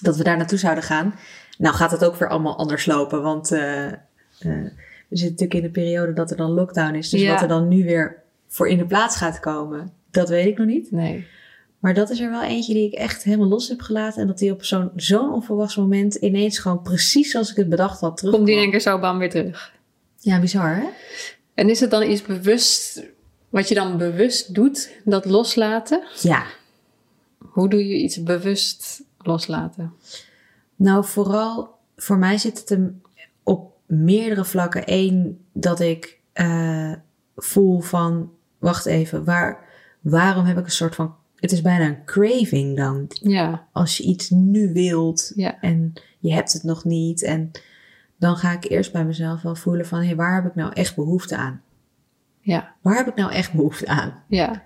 dat 0.00 0.16
we 0.16 0.24
daar 0.24 0.36
naartoe 0.36 0.58
zouden 0.58 0.84
gaan. 0.84 1.14
Nou 1.58 1.74
gaat 1.74 1.90
het 1.90 2.04
ook 2.04 2.16
weer 2.16 2.28
allemaal 2.28 2.58
anders 2.58 2.86
lopen, 2.86 3.22
want 3.22 3.52
eh, 3.52 3.86
eh, 3.86 3.92
we 4.38 5.16
zitten 5.18 5.30
natuurlijk 5.30 5.54
in 5.54 5.62
de 5.62 5.70
periode 5.70 6.12
dat 6.12 6.30
er 6.30 6.36
dan 6.36 6.50
lockdown 6.50 6.94
is. 6.94 7.08
Dus 7.10 7.20
Ja. 7.20 7.32
wat 7.32 7.42
er 7.42 7.48
dan 7.48 7.68
nu 7.68 7.84
weer 7.84 8.22
voor 8.48 8.68
in 8.68 8.78
de 8.78 8.86
plaats 8.86 9.16
gaat 9.16 9.40
komen, 9.40 9.90
dat 10.10 10.28
weet 10.28 10.46
ik 10.46 10.58
nog 10.58 10.66
niet. 10.66 10.90
Nee. 10.90 11.26
Maar 11.82 11.94
dat 11.94 12.10
is 12.10 12.20
er 12.20 12.30
wel 12.30 12.42
eentje 12.42 12.74
die 12.74 12.86
ik 12.86 12.92
echt 12.92 13.22
helemaal 13.22 13.48
los 13.48 13.68
heb 13.68 13.80
gelaten. 13.80 14.20
En 14.20 14.26
dat 14.26 14.38
die 14.38 14.52
op 14.52 14.64
zo'n 14.64 14.90
zo'n 14.96 15.32
onverwachts 15.32 15.76
moment 15.76 16.14
ineens 16.14 16.58
gewoon 16.58 16.82
precies 16.82 17.30
zoals 17.30 17.50
ik 17.50 17.56
het 17.56 17.68
bedacht 17.68 18.00
had 18.00 18.16
terug. 18.16 18.34
Komt 18.34 18.46
die 18.46 18.54
in 18.54 18.60
één 18.60 18.70
keer 18.70 18.80
zo 18.80 18.98
bam 18.98 19.18
weer 19.18 19.30
terug. 19.30 19.72
Ja, 20.18 20.40
bizar 20.40 20.76
hè? 20.76 20.88
En 21.54 21.70
is 21.70 21.80
het 21.80 21.90
dan 21.90 22.10
iets 22.10 22.22
bewust, 22.22 23.02
wat 23.48 23.68
je 23.68 23.74
dan 23.74 23.96
bewust 23.96 24.54
doet, 24.54 24.90
dat 25.04 25.24
loslaten? 25.24 26.02
Ja. 26.20 26.44
Hoe 27.38 27.68
doe 27.68 27.88
je 27.88 27.96
iets 27.96 28.22
bewust 28.22 29.02
loslaten? 29.18 29.92
Nou, 30.76 31.04
vooral 31.04 31.74
voor 31.96 32.18
mij 32.18 32.38
zit 32.38 32.58
het 32.58 32.68
hem 32.68 33.02
op 33.42 33.72
meerdere 33.86 34.44
vlakken. 34.44 34.82
Eén, 34.86 35.44
dat 35.52 35.80
ik 35.80 36.18
eh, 36.32 36.92
voel 37.36 37.80
van, 37.80 38.32
wacht 38.58 38.86
even, 38.86 39.24
waar, 39.24 39.64
waarom 40.00 40.44
heb 40.44 40.58
ik 40.58 40.64
een 40.64 40.70
soort 40.70 40.94
van, 40.94 41.14
het 41.42 41.52
is 41.52 41.60
bijna 41.62 41.86
een 41.86 42.04
craving 42.04 42.76
dan. 42.76 43.06
Ja. 43.08 43.66
Als 43.72 43.96
je 43.96 44.02
iets 44.04 44.30
nu 44.30 44.72
wilt 44.72 45.32
Ja. 45.34 45.60
en 45.60 45.92
je 46.18 46.32
hebt 46.32 46.52
het 46.52 46.62
nog 46.62 46.84
niet. 46.84 47.22
En 47.22 47.50
dan 48.16 48.36
ga 48.36 48.52
ik 48.52 48.64
eerst 48.70 48.92
bij 48.92 49.04
mezelf 49.04 49.42
wel 49.42 49.54
voelen 49.54 49.86
van, 49.86 49.98
hé, 49.98 50.06
hey, 50.06 50.16
waar 50.16 50.34
heb 50.34 50.46
ik 50.46 50.54
nou 50.54 50.72
echt 50.72 50.96
behoefte 50.96 51.36
aan? 51.36 51.62
Ja. 52.40 52.74
Waar 52.80 52.96
heb 52.96 53.06
ik 53.08 53.14
nou 53.14 53.32
echt 53.32 53.52
behoefte 53.52 53.86
aan? 53.86 54.22
Ja. 54.28 54.62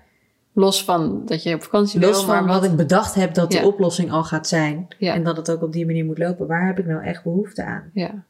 Los 0.53 0.83
van 0.83 1.25
dat 1.25 1.43
je 1.43 1.53
op 1.53 1.63
vakantie 1.63 1.99
wil, 1.99 2.09
Los 2.09 2.23
van 2.25 2.27
maar 2.35 2.53
wat 2.53 2.63
ik 2.63 2.75
bedacht 2.75 3.15
heb 3.15 3.33
dat 3.33 3.53
Ja. 3.53 3.61
de 3.61 3.67
oplossing 3.67 4.11
al 4.11 4.23
gaat 4.23 4.47
zijn. 4.47 4.87
Ja. 4.97 5.13
En 5.13 5.23
dat 5.23 5.37
het 5.37 5.51
ook 5.51 5.61
op 5.61 5.71
die 5.71 5.85
manier 5.85 6.05
moet 6.05 6.17
lopen. 6.17 6.47
Waar 6.47 6.67
heb 6.67 6.79
ik 6.79 6.85
nou 6.85 7.03
echt 7.03 7.23
behoefte 7.23 7.63
aan? 7.63 7.89
Ja. 7.93 8.23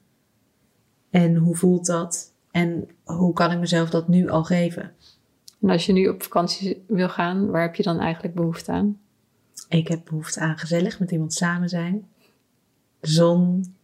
En 1.09 1.35
hoe 1.35 1.55
voelt 1.55 1.85
dat? 1.85 2.33
En 2.51 2.87
hoe 3.03 3.33
kan 3.33 3.51
ik 3.51 3.59
mezelf 3.59 3.89
dat 3.89 4.07
nu 4.07 4.29
al 4.29 4.43
geven? 4.43 4.91
En 5.61 5.69
als 5.69 5.85
je 5.85 5.93
nu 5.93 6.07
op 6.07 6.23
vakantie 6.23 6.83
wil 6.87 7.09
gaan, 7.09 7.49
waar 7.51 7.61
heb 7.61 7.75
je 7.75 7.83
dan 7.83 7.99
eigenlijk 7.99 8.35
behoefte 8.35 8.71
aan? 8.71 8.99
Ik 9.69 9.87
heb 9.87 10.05
behoefte 10.05 10.39
aan 10.39 10.57
gezellig 10.57 10.99
met 10.99 11.11
iemand 11.11 11.33
samen 11.33 11.69
zijn. 11.69 12.07
Zon. 13.01 13.75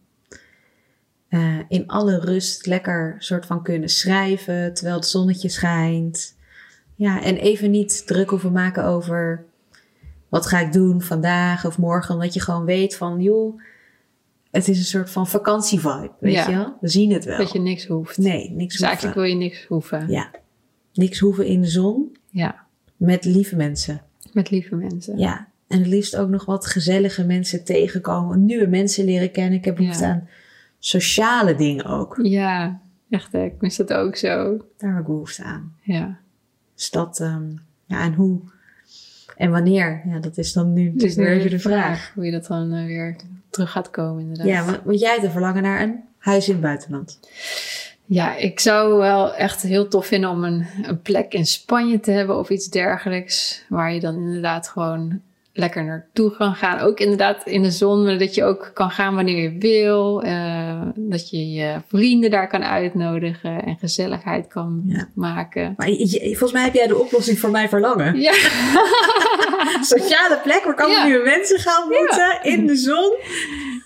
Eh, 1.28 1.58
in 1.68 1.86
alle 1.86 2.20
rust 2.20 2.66
lekker 2.66 3.14
soort 3.18 3.46
van 3.46 3.62
kunnen 3.62 3.88
schrijven 3.88 4.74
terwijl 4.74 4.96
het 4.96 5.06
zonnetje 5.06 5.48
schijnt. 5.48 6.36
Ja, 6.94 7.22
en 7.22 7.36
even 7.36 7.70
niet 7.70 8.06
druk 8.06 8.30
hoeven 8.30 8.52
maken 8.52 8.84
over 8.84 9.44
wat 10.28 10.46
ga 10.46 10.60
ik 10.60 10.72
doen 10.72 11.02
vandaag 11.02 11.66
of 11.66 11.78
morgen. 11.78 12.14
Omdat 12.14 12.34
je 12.34 12.40
gewoon 12.40 12.64
weet 12.64 12.96
van, 12.96 13.20
joh, 13.22 13.60
het 14.50 14.68
is 14.68 14.78
een 14.78 14.84
soort 14.84 15.10
van 15.10 15.26
vakantievibe, 15.28 16.10
weet 16.20 16.34
Ja. 16.34 16.48
je 16.48 16.56
wel? 16.56 16.76
We 16.80 16.88
zien 16.88 17.12
het 17.12 17.24
wel. 17.24 17.38
Dat 17.38 17.52
je 17.52 17.58
niks 17.60 17.86
hoeft. 17.86 18.18
Nee, 18.18 18.50
niks 18.50 18.72
Dus 18.76 18.82
eigenlijk 18.86 19.14
hoeven. 19.16 19.32
wil 19.32 19.40
je 19.42 19.48
niks 19.48 19.66
hoeven. 19.66 20.08
Ja, 20.10 20.30
niks 20.94 21.18
hoeven 21.18 21.46
in 21.46 21.60
de 21.60 21.68
zon 21.68 22.16
Ja. 22.30 22.64
met 22.96 23.24
lieve 23.24 23.56
mensen. 23.56 24.00
Met 24.32 24.50
lieve 24.50 24.74
mensen. 24.76 25.18
Ja, 25.18 25.48
en 25.66 25.78
het 25.78 25.86
liefst 25.86 26.16
ook 26.16 26.28
nog 26.28 26.44
wat 26.44 26.66
gezellige 26.66 27.24
mensen 27.24 27.64
tegenkomen. 27.64 28.44
Nieuwe 28.44 28.66
mensen 28.66 29.04
leren 29.04 29.30
kennen. 29.30 29.58
Ik 29.58 29.64
heb 29.64 29.76
behoefte 29.76 30.04
Ja. 30.04 30.10
aan 30.10 30.28
sociale 30.78 31.54
dingen 31.54 31.84
ook. 31.84 32.18
Ja, 32.22 32.80
echt 33.10 33.32
hè. 33.32 33.44
Ik 33.44 33.60
mis 33.60 33.76
dat 33.76 33.92
ook 33.92 34.16
zo. 34.16 34.64
Daar 34.76 34.90
heb 34.90 35.00
ik 35.00 35.06
behoefte 35.06 35.42
aan. 35.42 35.74
Ja. 35.82 36.18
Dus 36.74 36.90
dat, 36.90 37.20
ehm, 37.20 37.50
ja, 37.84 38.00
en 38.02 38.14
hoe 38.14 38.40
en 39.36 39.50
wanneer? 39.50 40.02
Ja, 40.06 40.18
dat 40.18 40.38
is 40.38 40.52
dan 40.52 40.72
nu 40.72 40.82
nu 40.82 41.12
weer 41.16 41.42
de 41.42 41.48
de 41.48 41.58
vraag. 41.58 41.58
vraag 41.58 42.12
hoe 42.14 42.24
je 42.24 42.30
dat 42.30 42.46
dan 42.46 42.72
eh, 42.72 42.84
weer 42.84 43.16
terug 43.50 43.70
gaat 43.70 43.90
komen 43.90 44.22
inderdaad. 44.22 44.46
Ja, 44.46 44.64
want, 44.64 44.80
want 44.84 45.00
jij 45.00 45.10
hebt 45.12 45.24
een 45.24 45.30
verlangen 45.30 45.62
naar 45.62 45.82
een 45.82 46.00
huis 46.18 46.46
in 46.46 46.52
het 46.52 46.62
buitenland. 46.62 47.20
Ja, 48.06 48.36
ik 48.36 48.60
zou 48.60 48.94
wel 48.98 49.34
echt 49.34 49.62
heel 49.62 49.88
tof 49.88 50.06
vinden 50.06 50.30
om 50.30 50.44
een, 50.44 50.66
een 50.82 51.00
plek 51.02 51.32
in 51.32 51.46
Spanje 51.46 52.00
te 52.00 52.10
hebben 52.10 52.38
of 52.38 52.50
iets 52.50 52.68
dergelijks. 52.68 53.64
Waar 53.68 53.92
je 53.94 54.00
dan 54.00 54.14
inderdaad 54.14 54.68
gewoon 54.68 55.20
lekker 55.52 55.84
naartoe 55.84 56.36
kan 56.36 56.54
gaan. 56.54 56.78
Ook 56.80 57.00
inderdaad 57.00 57.46
in 57.46 57.62
de 57.62 57.70
zon, 57.70 58.18
dat 58.18 58.34
je 58.34 58.44
ook 58.44 58.70
kan 58.74 58.90
gaan 58.90 59.14
wanneer 59.14 59.42
je 59.52 59.58
wil. 59.58 60.22
eh, 60.22 60.80
dat 60.94 61.30
je 61.30 61.50
je 61.50 61.76
vrienden 61.88 62.30
daar 62.30 62.48
kan 62.48 62.64
uitnodigen 62.64 63.62
en 63.64 63.76
gezelligheid 63.78 64.46
kan 64.46 64.82
Ja. 64.86 65.08
maken. 65.14 65.74
Maar 65.76 65.90
je- 65.90 66.20
volgens 66.28 66.52
mij 66.52 66.62
heb 66.62 66.74
jij 66.74 66.86
de 66.86 66.98
oplossing 67.00 67.38
voor 67.38 67.50
mijn 67.50 67.68
verlangen. 67.68 68.20
Ja, 68.20 68.32
Sociale 69.94 70.38
plek 70.42 70.64
waar 70.64 70.74
kan 70.74 70.90
Ja. 70.90 71.04
nieuwe 71.06 71.24
mensen 71.24 71.58
gaan 71.58 71.82
ontmoeten 71.82 72.38
in 72.42 72.66
de 72.66 72.76
zon. 72.76 73.16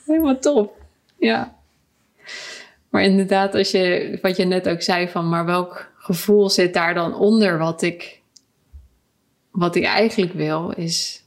helemaal 0.06 0.38
top. 0.38 0.76
Ja. 1.18 1.56
Maar 2.88 3.02
inderdaad, 3.02 3.54
als 3.54 3.70
je, 3.70 4.18
wat 4.22 4.36
je 4.36 4.44
net 4.44 4.68
ook 4.68 4.82
zei 4.82 5.08
van, 5.08 5.28
maar 5.28 5.44
welk 5.44 5.92
gevoel 5.96 6.50
zit 6.50 6.74
daar 6.74 6.94
dan 6.94 7.14
onder 7.14 7.58
wat 7.58 7.82
ik, 7.82 8.20
wat 9.50 9.74
ik 9.74 9.84
eigenlijk 9.84 10.32
wil, 10.32 10.70
is 10.70 11.24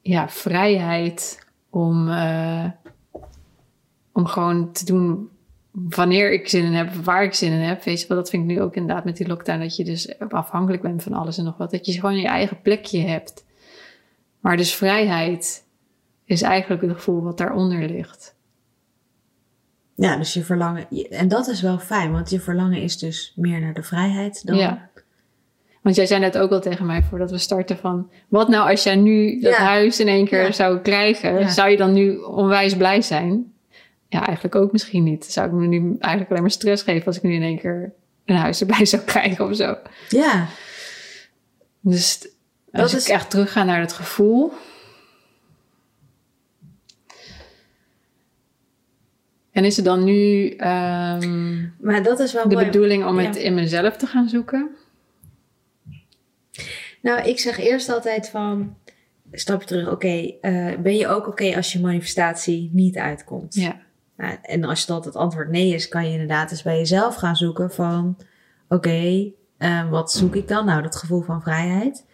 ja, 0.00 0.28
vrijheid 0.28 1.46
om, 1.70 2.08
eh, 2.08 2.64
om 4.12 4.26
gewoon 4.26 4.72
te 4.72 4.84
doen 4.84 5.30
wanneer 5.70 6.32
ik 6.32 6.48
zin 6.48 6.64
in 6.64 6.72
heb, 6.72 6.94
waar 6.94 7.24
ik 7.24 7.34
zin 7.34 7.52
in 7.52 7.60
heb. 7.60 7.82
Weet 7.82 8.00
je 8.00 8.08
wel, 8.08 8.16
dat 8.16 8.30
vind 8.30 8.42
ik 8.42 8.56
nu 8.56 8.62
ook 8.62 8.76
inderdaad 8.76 9.04
met 9.04 9.16
die 9.16 9.26
lockdown, 9.26 9.60
dat 9.60 9.76
je 9.76 9.84
dus 9.84 10.18
afhankelijk 10.18 10.82
bent 10.82 11.02
van 11.02 11.12
alles 11.12 11.38
en 11.38 11.44
nog 11.44 11.56
wat. 11.56 11.70
Dat 11.70 11.86
je 11.86 11.92
gewoon 11.92 12.16
je 12.16 12.26
eigen 12.26 12.60
plekje 12.60 13.00
hebt. 13.00 13.44
Maar 14.40 14.56
dus 14.56 14.74
vrijheid 14.74 15.64
is 16.24 16.42
eigenlijk 16.42 16.82
het 16.82 16.92
gevoel 16.92 17.22
wat 17.22 17.38
daaronder 17.38 17.88
ligt. 17.88 18.34
Ja, 19.94 20.16
dus 20.16 20.34
je 20.34 20.44
verlangen. 20.44 20.86
je- 20.90 21.08
En 21.08 21.28
dat 21.28 21.48
is 21.48 21.60
wel 21.60 21.78
fijn, 21.78 22.12
want 22.12 22.30
je 22.30 22.40
verlangen 22.40 22.82
is 22.82 22.98
dus 22.98 23.32
meer 23.36 23.60
naar 23.60 23.74
de 23.74 23.82
vrijheid 23.82 24.46
dan. 24.46 24.56
Ja. 24.56 24.90
Want 25.82 25.96
jij 25.96 26.06
zei 26.06 26.20
net 26.20 26.38
ook 26.38 26.50
al 26.50 26.60
tegen 26.60 26.86
mij 26.86 27.02
voordat 27.02 27.30
we 27.30 27.38
starten 27.38 27.76
van... 27.78 28.10
wat 28.28 28.48
nou 28.48 28.70
als 28.70 28.82
jij 28.82 28.96
nu 28.96 29.40
dat 29.40 29.52
Ja. 29.52 29.58
huis 29.64 30.00
in 30.00 30.08
één 30.08 30.24
keer 30.26 30.42
Ja. 30.42 30.52
zou 30.52 30.78
krijgen? 30.78 31.38
Ja. 31.38 31.48
Zou 31.48 31.70
je 31.70 31.76
dan 31.76 31.92
nu 31.92 32.16
onwijs 32.16 32.76
blij 32.76 33.02
zijn? 33.02 33.52
Ja, 34.08 34.26
eigenlijk 34.26 34.54
ook 34.54 34.72
misschien 34.72 35.02
niet. 35.04 35.24
Zou 35.24 35.46
ik 35.46 35.52
me 35.52 35.66
nu 35.66 35.96
eigenlijk 35.98 36.30
alleen 36.30 36.42
maar 36.42 36.50
stress 36.50 36.82
geven... 36.82 37.06
als 37.06 37.16
ik 37.16 37.22
nu 37.22 37.34
in 37.34 37.42
één 37.42 37.58
keer 37.58 37.92
een 38.24 38.36
huis 38.36 38.60
erbij 38.60 38.84
zou 38.92 39.02
krijgen 39.02 39.44
of 39.48 39.56
zo. 39.56 39.76
Ja, 40.08 40.46
Dus 41.80 42.18
Dat 42.70 42.82
als 42.82 42.94
is- 42.94 43.04
ik 43.06 43.12
echt 43.14 43.30
terug 43.30 43.52
ga 43.52 43.64
naar 43.64 43.80
het 43.80 43.92
gevoel... 43.92 44.52
En 49.52 49.64
is 49.64 49.76
het 49.76 49.84
dan 49.84 50.04
nu 50.04 50.48
ehm, 50.48 51.60
maar 51.80 52.02
dat 52.02 52.18
is 52.20 52.32
wel 52.32 52.48
de 52.48 52.54
mooi. 52.54 52.66
bedoeling 52.66 53.04
om 53.06 53.20
Ja. 53.20 53.26
het 53.26 53.36
in 53.36 53.54
mezelf 53.54 53.96
te 53.96 54.06
gaan 54.06 54.28
zoeken? 54.28 54.70
Nou, 57.02 57.28
ik 57.28 57.38
zeg 57.38 57.58
eerst 57.58 57.88
altijd 57.88 58.28
van. 58.28 58.76
Stapje 59.32 59.66
terug, 59.66 59.90
oké. 59.90 60.32
eh, 60.40 60.76
ben 60.78 60.96
je 60.96 61.06
ook 61.06 61.26
oké 61.26 61.56
als 61.56 61.72
je 61.72 61.80
manifestatie 61.80 62.70
niet 62.72 62.96
uitkomt? 62.96 63.54
Ja, 63.54 63.80
Nou, 64.16 64.36
en 64.42 64.64
als 64.64 64.86
dat 64.86 65.04
het 65.04 65.16
antwoord 65.16 65.50
nee 65.50 65.74
is, 65.74 65.88
kan 65.88 66.04
je 66.06 66.12
inderdaad 66.12 66.50
eens 66.50 66.62
bij 66.62 66.76
jezelf 66.78 67.14
gaan 67.14 67.36
zoeken 67.36 67.70
van... 67.70 68.16
Oké, 68.68 69.30
eh, 69.58 69.90
wat 69.90 70.12
zoek 70.12 70.34
ik 70.36 70.48
dan? 70.48 70.64
Nou, 70.64 70.82
dat 70.82 70.96
gevoel 70.96 71.20
van 71.22 71.42
vrijheid. 71.42 72.06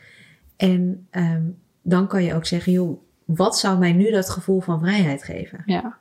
En 0.57 1.07
ehm, 1.11 1.43
dan 1.83 2.07
kan 2.09 2.25
je 2.25 2.35
ook 2.35 2.47
zeggen, 2.47 2.73
joh, 2.73 3.01
wat 3.25 3.59
zou 3.59 3.79
mij 3.79 3.93
nu 3.93 4.11
dat 4.11 4.31
gevoel 4.31 4.61
van 4.61 4.81
vrijheid 4.81 5.25
geven? 5.25 5.63
ja. 5.67 5.98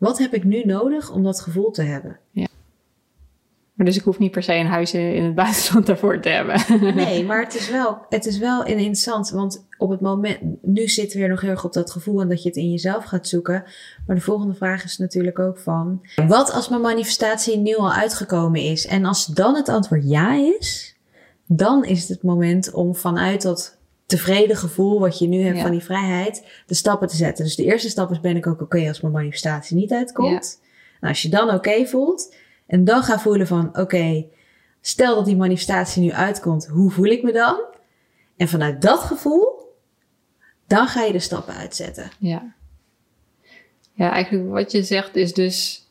Wat 0.00 0.18
heb 0.18 0.34
ik 0.34 0.44
nu 0.44 0.64
nodig 0.64 1.12
om 1.12 1.22
dat 1.22 1.40
gevoel 1.40 1.70
te 1.70 1.82
hebben? 1.82 2.18
Maar 3.74 3.86
dus 3.86 3.96
ik 3.96 4.04
hoef 4.04 4.18
niet 4.18 4.30
per 4.30 4.42
se 4.42 4.54
een 4.54 4.66
huis 4.66 4.94
in 4.94 5.24
het 5.24 5.34
buitenland 5.44 5.86
daarvoor 5.86 6.20
te 6.20 6.28
hebben. 6.28 6.60
Nee, 6.94 7.24
maar 7.24 7.42
het 7.42 7.54
is 7.54 7.70
wel, 7.70 7.98
het 8.08 8.26
is 8.26 8.38
wel 8.38 8.64
interessant, 8.64 9.30
want 9.30 9.66
op 9.78 9.90
het 9.90 10.00
moment, 10.00 10.38
nu 10.62 10.88
zitten 10.88 11.12
we 11.12 11.22
weer 11.22 11.32
nog 11.32 11.40
heel 11.40 11.50
erg 11.50 11.64
op 11.64 11.72
dat 11.72 11.90
gevoel 11.90 12.20
en 12.20 12.28
dat 12.28 12.42
je 12.42 12.48
het 12.48 12.58
in 12.58 12.70
jezelf 12.70 13.04
gaat 13.04 13.28
zoeken. 13.28 13.64
Maar 14.06 14.16
de 14.16 14.22
volgende 14.22 14.54
vraag 14.54 14.84
is 14.84 14.98
natuurlijk 14.98 15.38
ook 15.38 15.58
van, 15.58 16.00
wat 16.26 16.52
als 16.52 16.68
mijn 16.68 16.80
manifestatie 16.80 17.58
nu 17.58 17.76
al 17.76 17.92
uitgekomen 17.92 18.60
is? 18.60 18.86
En 18.86 19.04
als 19.04 19.26
dan 19.26 19.54
het 19.54 19.68
antwoord 19.68 20.08
ja 20.08 20.34
is, 20.34 20.96
dan 21.46 21.84
is 21.84 22.00
het 22.00 22.08
het 22.08 22.22
moment 22.22 22.72
om 22.72 22.94
vanuit 22.94 23.42
dat 23.42 23.78
tevreden 24.10 24.56
gevoel 24.56 25.00
wat 25.00 25.18
je 25.18 25.26
nu 25.28 25.40
hebt 25.42 25.56
Ja. 25.56 25.62
van 25.62 25.70
die 25.70 25.82
vrijheid, 25.82 26.46
de 26.66 26.74
stappen 26.74 27.08
te 27.08 27.16
zetten. 27.16 27.44
Dus 27.44 27.56
de 27.56 27.64
eerste 27.64 27.88
stap 27.88 28.10
is, 28.10 28.20
ben 28.20 28.36
ik 28.36 28.46
ook 28.46 28.60
oké 28.60 28.88
als 28.88 29.00
mijn 29.00 29.12
manifestatie 29.14 29.76
niet 29.76 29.92
uitkomt? 29.92 30.60
Nou, 31.00 31.12
als 31.12 31.22
je 31.22 31.28
dan 31.28 31.50
oké 31.54 31.86
voelt 31.86 32.34
en 32.66 32.84
dan 32.84 33.02
ga 33.02 33.18
voelen 33.18 33.46
van, 33.46 33.78
oké, 33.78 34.24
stel 34.80 35.14
dat 35.14 35.24
die 35.24 35.36
manifestatie 35.36 36.02
nu 36.02 36.12
uitkomt, 36.12 36.66
hoe 36.66 36.90
voel 36.90 37.04
ik 37.06 37.22
me 37.22 37.32
dan? 37.32 37.60
En 38.36 38.48
vanuit 38.48 38.82
dat 38.82 38.98
gevoel, 39.00 39.74
dan 40.66 40.86
ga 40.86 41.02
je 41.02 41.12
de 41.12 41.18
stappen 41.18 41.54
uitzetten. 41.54 42.10
Ja. 42.18 42.54
Ja, 43.92 44.10
eigenlijk 44.10 44.50
wat 44.50 44.72
je 44.72 44.82
zegt 44.82 45.16
is 45.16 45.34
dus 45.34 45.86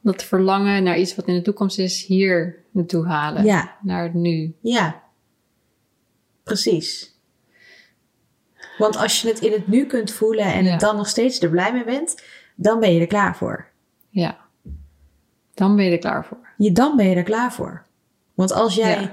dat 0.00 0.22
verlangen 0.22 0.82
naar 0.82 0.98
iets 0.98 1.14
wat 1.14 1.26
in 1.26 1.34
de 1.34 1.42
toekomst 1.42 1.78
is, 1.78 2.04
hier 2.06 2.58
naartoe 2.70 3.06
halen. 3.06 3.44
Ja, 3.44 3.76
Naar 3.82 4.02
het 4.02 4.14
nu. 4.14 4.54
ja. 4.60 5.02
Precies. 6.42 7.13
Want 8.78 8.96
als 8.96 9.22
je 9.22 9.28
het 9.28 9.40
in 9.40 9.52
het 9.52 9.68
nu 9.68 9.86
kunt 9.86 10.10
voelen 10.12 10.44
en 10.44 10.64
Ja. 10.64 10.70
het 10.70 10.80
dan 10.80 10.96
nog 10.96 11.08
steeds 11.08 11.40
er 11.40 11.50
blij 11.50 11.72
mee 11.72 11.84
bent, 11.84 12.22
dan 12.54 12.80
ben 12.80 12.92
je 12.94 13.00
er 13.00 13.06
klaar 13.06 13.36
voor. 13.36 13.66
Ja. 14.10 14.36
Dan 15.54 15.76
ben 15.76 15.84
je 15.84 15.90
er 15.90 15.98
klaar 15.98 16.24
voor. 16.24 16.38
Je, 16.56 16.72
dan 16.72 16.96
ben 16.96 17.08
je 17.08 17.16
er 17.16 17.22
klaar 17.22 17.52
voor. 17.52 17.82
Want 18.34 18.52
als 18.52 18.74
jij 18.74 19.00
Ja. 19.00 19.10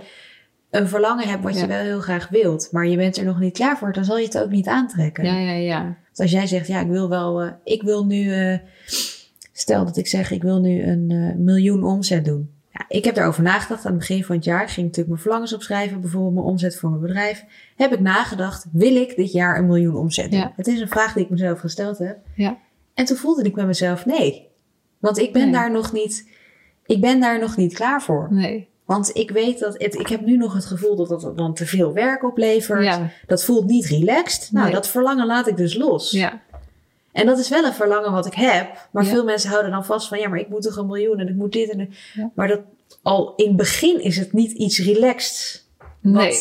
een 0.70 0.88
verlangen 0.88 1.27
hebt 1.27 1.44
wat 1.44 1.53
Ja. 1.56 1.62
je 1.62 1.68
wel 1.68 1.80
heel 1.82 2.00
graag 2.00 2.30
wilt, 2.30 2.70
maar 2.72 2.88
je 2.88 2.98
bent 2.98 3.18
er 3.18 3.25
nog 3.25 3.39
niet 3.39 3.53
klaar 3.53 3.77
voor, 3.77 3.94
dan 3.94 4.06
zal 4.06 4.18
je 4.18 4.25
het 4.25 4.38
ook 4.39 4.50
niet 4.50 4.68
aantrekken. 4.68 5.24
Ja, 5.25 5.38
ja, 5.38 5.51
ja. 5.51 5.98
Dus 6.10 6.20
als 6.20 6.32
jij 6.32 6.48
zegt, 6.48 6.68
ja, 6.68 6.80
ik 6.80 6.88
wil 6.88 7.10
wel, 7.10 7.41
eh, 7.41 7.51
ik 7.63 7.82
wil 7.82 8.06
nu, 8.06 8.34
eh, 8.34 8.58
stel 9.53 9.86
dat 9.86 9.98
ik 9.98 10.08
zeg, 10.08 10.32
ik 10.32 10.41
wil 10.41 10.60
nu 10.60 10.84
een 10.84 11.12
eh, 11.12 11.36
miljoen 11.39 11.84
omzet 11.84 12.25
doen. 12.25 12.51
Ja, 12.74 12.86
ik 12.88 13.06
heb 13.06 13.16
daarover 13.16 13.44
nagedacht 13.44 13.86
aan 13.86 13.92
het 13.92 14.00
begin 14.00 14.24
van 14.24 14.36
het 14.36 14.44
jaar. 14.46 14.62
Ik 14.62 14.68
ging 14.70 14.82
natuurlijk 14.86 15.08
mijn 15.08 15.22
verlangens 15.22 15.54
opschrijven, 15.54 16.01
bijvoorbeeld 16.01 16.34
mijn 16.34 16.46
omzet 16.46 16.75
voor 16.78 16.90
mijn 16.90 17.01
bedrijf. 17.01 17.44
Heb 17.75 17.94
ik 17.94 18.00
nagedacht, 18.00 18.66
wil 18.72 18.96
ik 18.96 19.16
dit 19.16 19.32
jaar 19.32 19.58
een 19.58 19.66
miljoen 19.68 19.96
omzet 19.96 20.32
doen? 20.32 20.40
Ja. 20.40 20.54
Het 20.56 20.68
is 20.68 20.80
een 20.80 20.88
vraag 20.90 21.13
die 21.13 21.24
ik 21.24 21.30
mezelf 21.30 21.60
gesteld 21.60 21.98
heb. 21.98 22.18
Ja. 22.36 22.58
En 22.94 23.06
toen 23.06 23.18
voelde 23.18 23.44
ik 23.44 23.54
bij 23.54 23.66
mezelf, 23.66 24.06
nee. 24.06 24.48
Want 25.00 25.18
ik 25.18 25.34
ben 25.34 25.42
Nee. 25.44 25.51
daar 25.51 25.72
nog 25.72 25.92
niet, 25.94 26.30
ik 26.86 27.01
ben 27.01 27.20
daar 27.20 27.40
nog 27.40 27.58
niet 27.58 27.74
klaar 27.74 28.01
voor. 28.01 28.28
Nee. 28.32 28.70
Want 28.86 29.16
ik 29.16 29.32
weet 29.32 29.60
dat, 29.60 29.74
het, 29.78 29.96
ik 30.00 30.08
heb 30.08 30.22
nu 30.22 30.38
nog 30.38 30.54
het 30.54 30.66
gevoel 30.66 30.96
dat 30.96 31.10
dat 31.10 31.38
dan 31.38 31.54
te 31.54 31.66
veel 31.66 31.94
werk 31.94 32.24
oplevert. 32.24 32.84
Ja. 32.84 33.10
Dat 33.28 33.44
voelt 33.44 33.66
niet 33.66 33.86
relaxed. 33.86 34.51
Nou, 34.51 34.66
Nee. 34.66 34.74
dat 34.75 34.88
verlangen 34.88 35.25
laat 35.25 35.48
ik 35.48 35.58
dus 35.58 35.75
los. 35.75 36.12
Ja. 36.12 36.42
En 37.13 37.25
dat 37.25 37.38
is 37.39 37.50
wel 37.50 37.63
een 37.63 37.74
verlangen 37.74 38.12
wat 38.12 38.25
ik 38.25 38.34
heb. 38.34 38.88
Maar 38.91 39.03
Ja. 39.03 39.10
veel 39.10 39.24
mensen 39.24 39.50
houden 39.50 39.72
dan 39.72 39.86
vast 39.86 40.08
van, 40.08 40.20
ja, 40.20 40.30
maar 40.30 40.39
ik 40.39 40.50
moet 40.50 40.62
toch 40.62 40.75
een 40.75 40.86
miljoen 40.88 41.20
en 41.20 41.27
ik 41.27 41.36
moet 41.36 41.51
dit 41.51 41.70
en 41.70 41.77
dat. 41.77 41.88
Ja. 42.13 42.32
Maar 42.36 42.48
dat, 42.48 42.60
al 43.01 43.34
in 43.36 43.48
het 43.48 43.56
begin 43.56 44.03
is 44.03 44.18
het 44.18 44.34
niet 44.34 44.51
iets 44.51 44.80
relaxed. 44.80 45.65
Nee. 46.01 46.34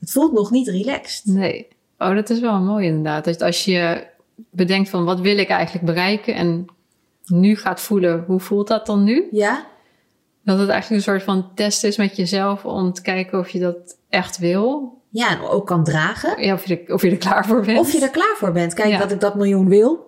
Het 0.00 0.10
voelt 0.12 0.32
nog 0.32 0.50
niet 0.50 0.68
relaxed. 0.68 1.24
Nee. 1.34 1.66
Oh, 1.98 2.14
dat 2.14 2.30
is 2.30 2.40
wel 2.40 2.58
mooi 2.60 2.86
inderdaad. 2.86 3.24
Dat 3.24 3.42
als 3.42 3.64
je 3.64 4.06
bedenkt 4.50 4.88
van 4.88 5.04
wat 5.04 5.20
wil 5.20 5.38
ik 5.38 5.48
eigenlijk 5.48 5.86
bereiken 5.86 6.34
en 6.34 6.66
nu 7.26 7.56
gaat 7.56 7.80
voelen, 7.80 8.24
hoe 8.26 8.40
voelt 8.40 8.68
dat 8.68 8.86
dan 8.86 9.04
nu? 9.04 9.28
Ja? 9.30 9.66
Dat 10.44 10.58
het 10.58 10.68
eigenlijk 10.68 10.90
een 11.06 11.12
soort 11.12 11.22
van 11.22 11.50
test 11.54 11.84
is 11.84 11.96
met 11.96 12.16
jezelf 12.16 12.64
om 12.64 12.92
te 12.92 13.02
kijken 13.02 13.38
of 13.38 13.48
je 13.48 13.58
dat 13.58 13.98
echt 14.08 14.38
wil. 14.38 14.96
Ja, 15.10 15.30
en 15.30 15.40
ook 15.48 15.66
kan 15.66 15.84
dragen. 15.84 16.42
Ja, 16.44 16.54
of, 16.54 16.66
je 16.66 16.80
er, 16.86 16.94
of 16.94 17.02
je 17.02 17.10
er 17.10 17.16
klaar 17.16 17.46
voor 17.46 17.64
bent. 17.64 17.78
Of 17.78 17.92
je 17.92 18.00
er 18.00 18.10
klaar 18.10 18.34
voor 18.36 18.52
bent. 18.52 18.74
Kijk, 18.74 18.88
Ja. 18.88 18.98
dat 18.98 19.10
ik 19.10 19.20
dat 19.20 19.34
miljoen 19.34 19.68
wil. 19.68 20.07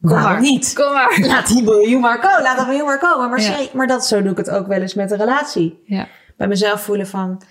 Kom 0.00 0.10
Waarom 0.10 0.30
maar. 0.32 0.40
niet? 0.40 0.72
Kom 0.74 0.92
maar. 0.92 1.18
Laat 1.32 1.46
die 1.48 1.62
miljoen 1.62 2.00
maar 2.00 2.20
komen. 2.20 2.42
Laat 2.42 2.56
dat 2.56 2.66
miljoen 2.66 2.86
maar 2.86 2.98
komen. 2.98 3.30
Maar, 3.30 3.40
Ja. 3.40 3.56
maar 3.72 3.86
dat, 3.86 4.06
zo 4.06 4.22
doe 4.22 4.30
ik 4.30 4.36
het 4.36 4.50
ook 4.50 4.66
wel 4.66 4.80
eens 4.80 4.94
met 4.94 5.10
een 5.10 5.18
relatie. 5.18 5.82
Ja. 5.84 6.08
Bij 6.36 6.48
mezelf 6.48 6.80
voelen 6.82 7.06
van... 7.06 7.42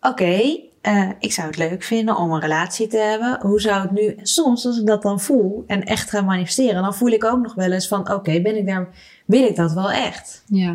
Oké, 0.00 0.58
eh, 0.80 1.08
ik 1.18 1.32
zou 1.32 1.46
het 1.46 1.56
leuk 1.56 1.82
vinden 1.82 2.16
om 2.16 2.32
een 2.32 2.40
relatie 2.40 2.86
te 2.86 2.96
hebben. 2.98 3.38
Hoe 3.40 3.60
zou 3.60 3.80
het 3.82 3.90
nu... 3.90 4.16
Soms 4.22 4.66
als 4.66 4.78
ik 4.80 4.86
dat 4.86 5.02
dan 5.02 5.20
voel 5.20 5.64
en 5.66 5.82
echt 5.84 6.10
ga 6.10 6.20
manifesteren... 6.20 6.82
dan 6.82 6.94
voel 6.94 7.08
ik 7.10 7.24
ook 7.24 7.42
nog 7.42 7.54
wel 7.54 7.72
eens 7.72 7.88
van... 7.88 8.12
Oké, 8.12 8.40
ben 8.40 8.56
ik 8.56 8.66
daar... 8.66 8.88
Wil 9.26 9.42
ik 9.44 9.56
dat 9.56 9.72
wel 9.72 9.90
echt? 9.90 10.42
Ja. 10.46 10.70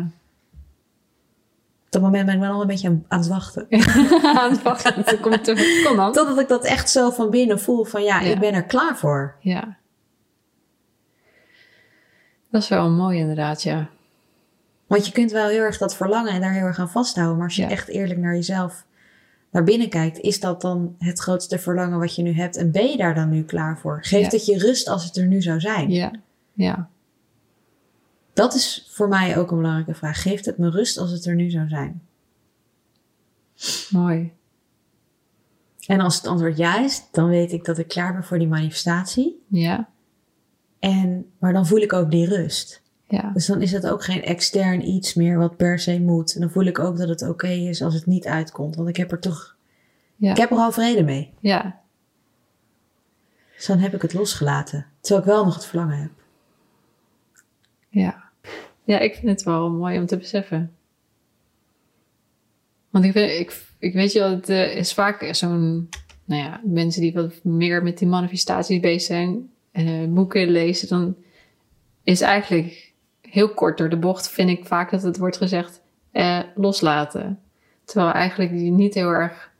Op 1.86 1.94
dat 1.94 2.02
moment 2.02 2.26
ben 2.26 2.34
ik 2.34 2.40
wel 2.40 2.52
nog 2.52 2.60
een 2.60 2.66
beetje 2.66 2.88
aan, 2.88 3.04
aan 3.08 3.18
het 3.18 3.28
wachten. 3.28 3.66
Aan 4.38 4.50
het 4.50 4.62
wachten. 4.62 5.20
Kom 5.20 5.96
dan. 5.96 6.12
Totdat 6.18 6.38
ik 6.38 6.48
dat 6.48 6.64
echt 6.64 6.90
zo 6.90 7.10
van 7.10 7.30
binnen 7.30 7.60
voel 7.60 7.84
van... 7.84 8.02
Ja, 8.02 8.20
Ja. 8.20 8.30
ik 8.30 8.38
ben 8.38 8.54
er 8.54 8.64
klaar 8.64 8.96
voor. 8.96 9.34
Ja. 9.40 9.76
Dat 12.50 12.62
is 12.62 12.68
wel 12.68 12.90
mooi 12.90 13.18
inderdaad, 13.18 13.62
ja. 13.62 13.88
Want 14.86 15.06
je 15.06 15.12
kunt 15.12 15.30
wel 15.30 15.48
heel 15.48 15.60
erg 15.62 15.78
dat 15.78 15.96
verlangen 15.96 16.32
en 16.32 16.40
daar 16.40 16.52
heel 16.52 16.64
erg 16.64 16.78
aan 16.78 16.90
vasthouden. 16.90 17.36
Maar 17.36 17.46
als 17.46 17.56
je 17.56 17.62
Ja. 17.62 17.68
echt 17.70 17.88
eerlijk 17.88 18.20
naar 18.20 18.34
jezelf 18.34 18.86
naar 19.50 19.64
binnen 19.64 19.88
kijkt, 19.88 20.18
is 20.18 20.40
dat 20.40 20.60
dan 20.60 20.96
het 20.98 21.18
grootste 21.18 21.58
verlangen 21.58 21.98
wat 21.98 22.14
je 22.14 22.22
nu 22.22 22.32
hebt? 22.32 22.56
En 22.56 22.70
ben 22.70 22.86
je 22.90 22.96
daar 22.96 23.14
dan 23.14 23.28
nu 23.28 23.42
klaar 23.44 23.78
voor? 23.78 23.98
Geeft 24.04 24.32
Ja. 24.32 24.36
het 24.38 24.46
je 24.46 24.58
rust 24.58 24.88
als 24.88 25.04
het 25.04 25.16
er 25.16 25.26
nu 25.26 25.42
zou 25.42 25.60
zijn? 25.60 25.90
Ja. 25.90 26.10
Ja. 26.52 26.88
Dat 28.32 28.54
is 28.54 28.88
voor 28.90 29.08
mij 29.08 29.38
ook 29.38 29.50
een 29.50 29.56
belangrijke 29.56 29.94
vraag. 29.94 30.22
Geeft 30.22 30.44
het 30.46 30.58
me 30.58 30.70
rust 30.70 30.98
als 30.98 31.10
het 31.10 31.24
er 31.26 31.34
nu 31.34 31.50
zou 31.50 31.68
zijn? 31.68 32.02
Mooi. 33.90 34.32
En 35.86 36.00
als 36.00 36.16
het 36.16 36.26
antwoord 36.26 36.56
ja 36.56 36.78
is, 36.84 37.02
dan 37.12 37.28
weet 37.28 37.52
ik 37.52 37.64
dat 37.64 37.78
ik 37.78 37.88
klaar 37.88 38.12
ben 38.12 38.24
voor 38.24 38.38
die 38.38 38.48
manifestatie. 38.48 39.42
Ja. 39.46 39.88
En, 40.78 41.30
maar 41.38 41.52
dan 41.52 41.66
voel 41.66 41.78
ik 41.80 41.92
ook 41.92 42.10
die 42.10 42.26
rust. 42.28 42.82
Ja. 43.08 43.30
Dus 43.34 43.46
dan 43.46 43.62
is 43.62 43.72
het 43.72 43.86
ook 43.86 44.04
geen 44.04 44.22
extern 44.22 44.88
iets 44.88 45.14
meer 45.14 45.38
wat 45.38 45.56
per 45.56 45.78
se 45.78 46.00
moet. 46.00 46.34
En 46.34 46.40
dan 46.40 46.50
voel 46.50 46.64
ik 46.64 46.78
ook 46.78 46.96
dat 46.98 47.08
het 47.08 47.28
oké 47.28 47.48
is 47.48 47.82
als 47.82 47.94
het 47.94 48.06
niet 48.06 48.26
uitkomt. 48.26 48.76
Want 48.76 48.88
ik 48.88 48.96
heb 48.96 49.12
er 49.12 49.20
toch, 49.20 49.56
Ja. 50.16 50.30
ik 50.30 50.36
heb 50.36 50.50
er 50.50 50.56
al 50.56 50.72
vrede 50.72 51.02
mee. 51.02 51.32
Ja. 51.40 51.80
Dus 53.56 53.66
dan 53.66 53.78
heb 53.78 53.94
ik 53.94 54.02
het 54.02 54.12
losgelaten. 54.12 54.86
Terwijl 55.00 55.20
ik 55.26 55.32
wel 55.32 55.44
nog 55.44 55.54
het 55.54 55.66
verlangen 55.66 55.98
heb. 55.98 56.10
Ja. 57.88 58.22
Ja, 58.84 58.98
ik 58.98 59.14
vind 59.14 59.26
het 59.28 59.42
wel 59.42 59.70
mooi 59.70 59.98
om 59.98 60.06
te 60.06 60.16
beseffen. 60.16 60.72
Want 62.90 63.04
ik, 63.04 63.12
weet- 63.12 63.40
ik, 63.40 63.62
ik 63.78 63.92
weet 63.94 64.12
je 64.12 64.18
wel, 64.18 64.30
het 64.30 64.48
eh, 64.48 64.76
is 64.76 64.92
vaak 64.94 65.28
zo'n... 65.34 65.88
Nou 66.24 66.42
ja, 66.42 66.60
mensen 66.64 67.00
die 67.02 67.12
wat 67.12 67.44
meer 67.44 67.82
met 67.82 67.98
die 67.98 68.08
manifestaties 68.08 68.80
bezig 68.80 69.02
zijn... 69.02 69.50
eh, 69.78 70.04
boeken 70.08 70.50
lezen, 70.50 70.88
dan 70.88 71.16
is 72.02 72.20
eigenlijk 72.20 72.92
heel 73.20 73.48
kort 73.48 73.78
door 73.78 73.88
de 73.88 73.96
bocht... 73.96 74.28
vind 74.28 74.50
ik 74.50 74.66
vaak 74.66 74.90
dat 74.90 75.02
het 75.02 75.18
wordt 75.18 75.36
gezegd 75.36 75.80
eh, 76.12 76.40
loslaten. 76.54 77.40
Terwijl 77.84 78.12
eigenlijk 78.12 78.50
je 78.50 78.56
niet 78.56 78.94
heel 78.94 79.10
erg 79.10 79.50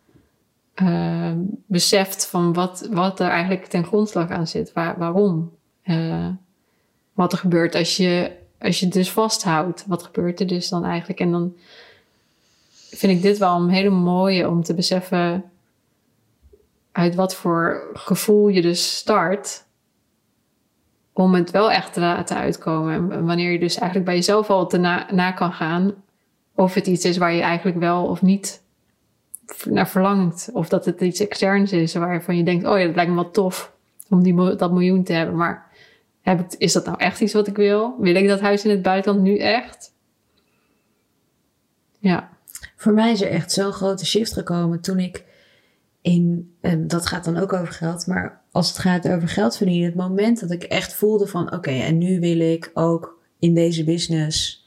eh, 0.75 1.32
beseft 1.66 2.26
van 2.26 2.52
wat, 2.52 2.88
wat 2.90 3.20
er 3.20 3.28
eigenlijk 3.28 3.66
ten 3.66 3.84
grondslag 3.84 4.30
aan 4.30 4.46
zit. 4.46 4.72
Waar, 4.72 4.98
waarom? 4.98 5.56
Wat 7.12 7.32
er 7.32 7.38
gebeurt 7.38 7.75
als 7.75 7.96
je, 7.96 8.32
als 8.58 8.78
je 8.78 8.84
het 8.84 8.94
dus 8.94 9.10
vasthoudt. 9.10 9.84
Wat 9.87 10.02
gebeurt 10.02 10.40
er 10.40 10.46
dus 10.46 10.68
dan 10.68 10.84
eigenlijk? 10.84 11.20
En 11.20 11.30
dan 11.30 11.56
vind 12.90 13.12
ik 13.12 13.22
dit 13.22 13.38
wel 13.38 13.56
een 13.56 13.68
hele 13.68 13.90
mooie 13.90 14.48
om 14.48 14.62
te 14.62 14.75
beseffen 14.75 15.44
uit 16.92 17.14
wat 17.14 17.34
voor 17.34 17.90
gevoel 17.92 18.48
je 18.48 18.62
dus 18.62 18.96
start. 18.96 19.66
Om 21.18 21.34
het 21.34 21.50
wel 21.50 21.70
echt 21.70 21.92
te 21.92 22.00
laten 22.00 22.37
uitkomen. 22.37 23.12
En 23.12 23.26
wanneer 23.26 23.52
je 23.52 23.58
dus 23.58 23.76
eigenlijk 23.76 24.04
bij 24.04 24.14
jezelf 24.14 24.50
al 24.50 24.66
te 24.66 24.78
na, 25.10 25.32
kan 25.32 25.52
gaan. 25.52 25.94
Of 26.54 26.75
het 26.75 26.87
iets 26.87 27.04
is 27.04 27.16
waar 27.16 27.32
je 27.32 27.42
eigenlijk 27.42 27.78
wel 27.78 28.06
of 28.06 28.22
niet 28.22 28.62
naar 29.64 29.88
verlangt. 29.88 30.50
Of 30.52 30.68
dat 30.68 30.84
het 30.84 31.00
iets 31.00 31.20
externs 31.20 31.72
is 31.72 31.94
waarvan 31.94 32.37
je 32.37 32.42
denkt: 32.42 32.66
oh 32.66 32.78
ja, 32.78 32.87
dat 32.87 32.94
lijkt 32.94 33.10
me 33.10 33.16
wel 33.16 33.30
tof 33.30 33.72
om 34.08 34.22
die, 34.22 34.56
dat 34.56 34.72
miljoen 34.72 35.04
te 35.04 35.12
hebben. 35.12 35.37
Maar 35.37 35.66
heb 36.20 36.40
ik, 36.40 36.54
is 36.58 36.72
dat 36.72 36.84
nou 36.84 36.98
echt 36.98 37.20
iets 37.20 37.32
wat 37.32 37.46
ik 37.46 37.56
wil? 37.56 37.96
Wil 38.00 38.14
ik 38.14 38.28
dat 38.28 38.40
huis 38.40 38.64
in 38.64 38.70
het 38.70 38.82
buitenland 38.82 39.25
nu 39.25 39.38
echt? 39.38 39.92
Ja, 41.98 42.28
Voor 42.76 42.92
mij 42.92 43.12
is 43.12 43.20
er 43.20 43.30
echt 43.30 43.52
zo'n 43.52 43.72
grote 43.72 44.06
shift 44.06 44.32
gekomen 44.32 44.80
toen 44.80 44.98
ik 44.98 45.25
in, 46.00 46.54
dat 46.76 47.06
gaat 47.06 47.25
dan 47.25 47.37
ook 47.37 47.52
over 47.52 47.72
geld, 47.72 48.06
maar 48.06 48.38
als 48.52 48.68
het 48.68 48.78
gaat 48.78 49.08
over 49.08 49.28
geld 49.28 49.56
verdienen, 49.56 49.86
het 49.86 49.94
moment 49.94 50.40
dat 50.40 50.50
ik 50.50 50.62
echt 50.62 50.94
voelde 50.94 51.26
van 51.26 51.52
oké, 51.52 51.70
en 51.70 51.98
nu 51.98 52.20
wil 52.20 52.40
ik 52.40 52.70
ook 52.74 53.18
in 53.38 53.54
deze 53.54 53.84
business, 53.84 54.66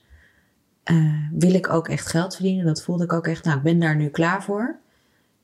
eh, 0.84 1.14
wil 1.32 1.54
ik 1.54 1.70
ook 1.70 1.88
echt 1.88 2.08
geld 2.08 2.36
verdienen. 2.36 2.66
Dat 2.66 2.84
voelde 2.84 3.04
ik 3.04 3.14
ook 3.14 3.28
echt, 3.28 3.44
nou 3.46 3.58
ik 3.58 3.64
ben 3.64 3.80
daar 3.80 3.96
nu 3.96 4.08
klaar 4.10 4.44
voor. 4.44 4.80